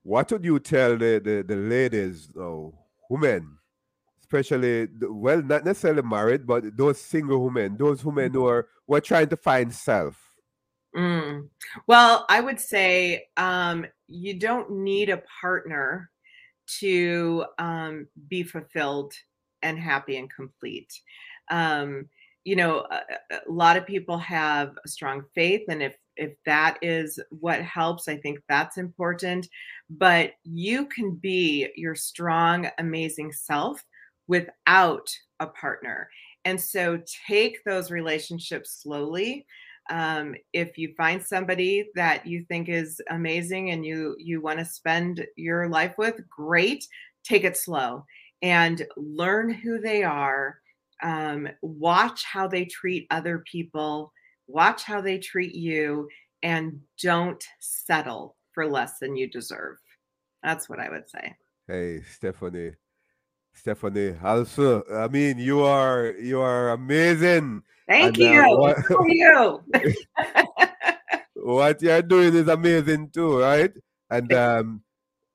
[0.03, 2.73] What would you tell the the, the ladies, oh,
[3.09, 3.57] women,
[4.21, 9.01] especially well, not necessarily married, but those single women, those women who are who are
[9.01, 10.26] trying to find self.
[10.97, 11.49] Mm.
[11.85, 16.09] Well, I would say um, you don't need a partner
[16.79, 19.13] to um, be fulfilled
[19.61, 20.91] and happy and complete.
[21.51, 22.09] Um,
[22.45, 23.01] you know, a,
[23.35, 28.07] a lot of people have a strong faith, and if if that is what helps,
[28.07, 29.47] I think that's important.
[29.89, 33.83] But you can be your strong, amazing self
[34.27, 35.07] without
[35.39, 36.09] a partner.
[36.43, 39.45] And so take those relationships slowly
[39.89, 44.65] um, if you find somebody that you think is amazing and you you want to
[44.65, 46.85] spend your life with great
[47.23, 48.05] take it slow
[48.41, 50.59] and learn who they are
[51.03, 54.11] um, watch how they treat other people
[54.47, 56.07] watch how they treat you
[56.43, 59.77] and don't settle for less than you deserve
[60.43, 61.35] that's what i would say
[61.67, 62.75] Hey, Stephanie.
[63.53, 67.63] Stephanie, also, I mean, you are you are amazing.
[67.87, 69.63] Thank And, you what- are you
[71.35, 73.71] what you're doing is amazing too, right?
[74.09, 74.81] And um,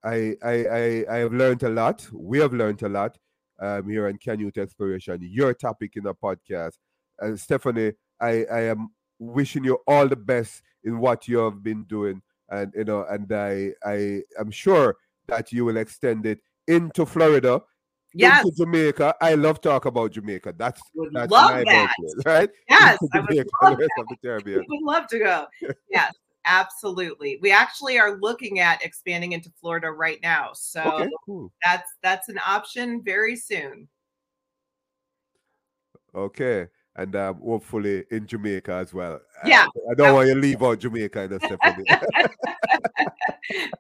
[0.05, 2.07] I, I, I, I have learned a lot.
[2.13, 3.17] We have learned a lot
[3.61, 6.73] um, here on Canyouth Exploration, your topic in the podcast.
[7.21, 11.85] And Stephanie, I, I am wishing you all the best in what you have been
[11.85, 14.97] doing, and you know, and I, I am sure
[15.29, 17.61] that you will extend it into Florida,
[18.15, 19.15] yes into Jamaica.
[19.21, 20.55] I love talk about Jamaica.
[20.57, 22.51] That's would that's love my that birthplace, right?
[22.69, 24.65] yes i would love the rest of the Caribbean.
[24.69, 25.47] we would love to go.
[25.91, 26.13] Yes,
[26.45, 27.39] absolutely.
[27.43, 30.51] We actually are looking at expanding into Florida right now.
[30.55, 31.53] So Okay, cool.
[31.65, 33.89] that's that's an option very soon.
[36.15, 36.67] Okay.
[36.95, 39.19] And um, hopefully in Jamaica as well.
[39.47, 39.67] Yeah.
[39.91, 41.85] I don't want you to leave out Jamaica, you know, Stephanie.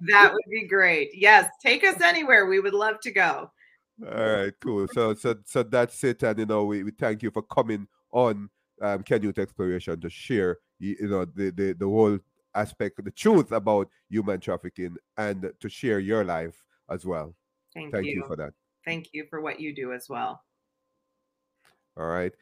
[0.08, 1.10] that would be great.
[1.12, 2.46] Yes, take us anywhere.
[2.46, 3.50] We would love to go.
[4.00, 4.88] All right, cool.
[4.92, 6.22] So so so that's it.
[6.22, 8.48] And you know, we, we thank you for coming on
[8.80, 12.18] um Canyouth Exploration to share you, you know the, the the whole
[12.54, 17.34] aspect, the truth about human trafficking and to share your life as well.
[17.74, 18.12] Thank, Thank you.
[18.12, 18.52] you for that.
[18.84, 20.42] Thank you for what you do as well.
[21.96, 22.32] All right.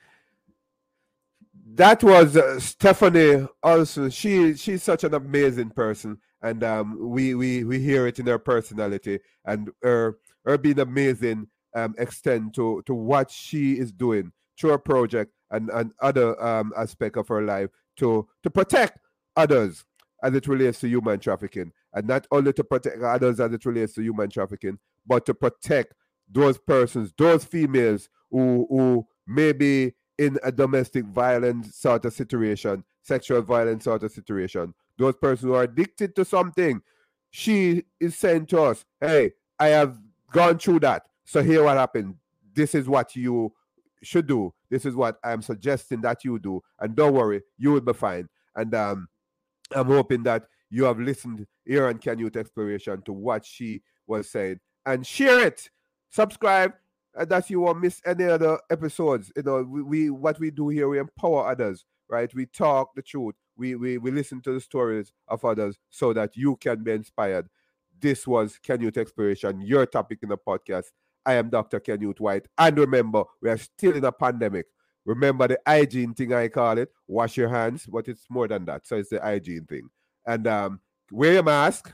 [1.74, 4.10] That was uh, Stephanie Olson.
[4.10, 8.38] She she's such an amazing person, and um, we we we hear it in her
[8.38, 11.48] personality and her her being amazing.
[11.72, 16.72] Um, extend to to what she is doing through her project and and other um
[16.76, 18.98] aspect of her life to to protect
[19.36, 19.84] others
[20.22, 23.94] as it relates to human trafficking, and not only to protect others as it relates
[23.94, 25.94] to human trafficking, but to protect
[26.28, 32.84] those persons, those females who who may be in a domestic violence sort of situation,
[33.02, 36.82] sexual violence sort of situation, those persons who are addicted to something.
[37.30, 39.96] She is saying to us, Hey, I have
[40.32, 41.04] gone through that.
[41.24, 42.14] So here what happened.
[42.54, 43.52] This is what you
[44.02, 44.52] should do.
[44.70, 46.62] This is what I'm suggesting that you do.
[46.78, 48.28] And don't worry, you will be fine.
[48.56, 49.08] And um
[49.74, 54.58] I'm hoping that you have listened here on Canyouth Exploration to what she was saying
[54.86, 55.70] and share it.
[56.10, 56.72] Subscribe
[57.16, 59.32] uh, that you won't miss any other episodes.
[59.36, 62.32] You know, we, we what we do here, we empower others, right?
[62.34, 63.34] We talk the truth.
[63.56, 67.48] We, we we listen to the stories of others so that you can be inspired.
[68.00, 70.86] This was Youth Exploration, your topic in the podcast.
[71.26, 71.80] I am Dr.
[71.80, 72.46] Canute White.
[72.56, 74.66] And remember, we are still in a pandemic.
[75.04, 76.90] Remember the hygiene thing I call it.
[77.06, 78.86] Wash your hands, but it's more than that.
[78.86, 79.88] So it's the hygiene thing.
[80.26, 80.80] And um,
[81.10, 81.92] wear your mask.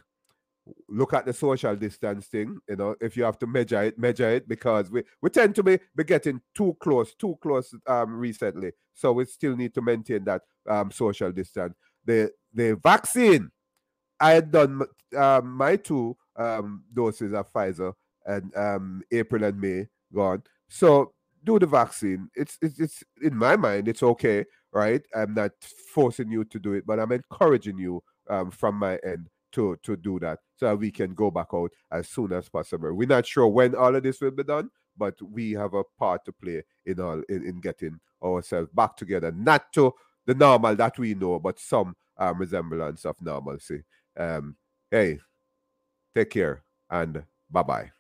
[0.89, 2.59] Look at the social distancing.
[2.69, 5.63] You know, if you have to measure it, measure it because we, we tend to
[5.63, 8.73] be, be getting too close, too close um recently.
[8.93, 11.75] So we still need to maintain that um social distance.
[12.05, 13.51] The the vaccine,
[14.21, 14.83] I had done
[15.17, 17.95] um, my two um doses of Pfizer
[18.27, 20.43] and um April and May gone.
[20.69, 21.13] So
[21.45, 22.29] do the vaccine.
[22.35, 25.03] It's, it's it's in my mind, it's okay, right?
[25.15, 25.53] I'm not
[25.95, 29.97] forcing you to do it, but I'm encouraging you um, from my end to to
[29.97, 32.93] do that so that we can go back out as soon as possible.
[32.93, 36.25] We're not sure when all of this will be done, but we have a part
[36.25, 39.93] to play in all in, in getting ourselves back together, not to
[40.27, 43.85] the normal that we know, but some um, resemblance of normalcy.
[44.17, 44.57] Um,
[44.91, 45.21] hey,
[46.15, 47.93] take care and bye bye.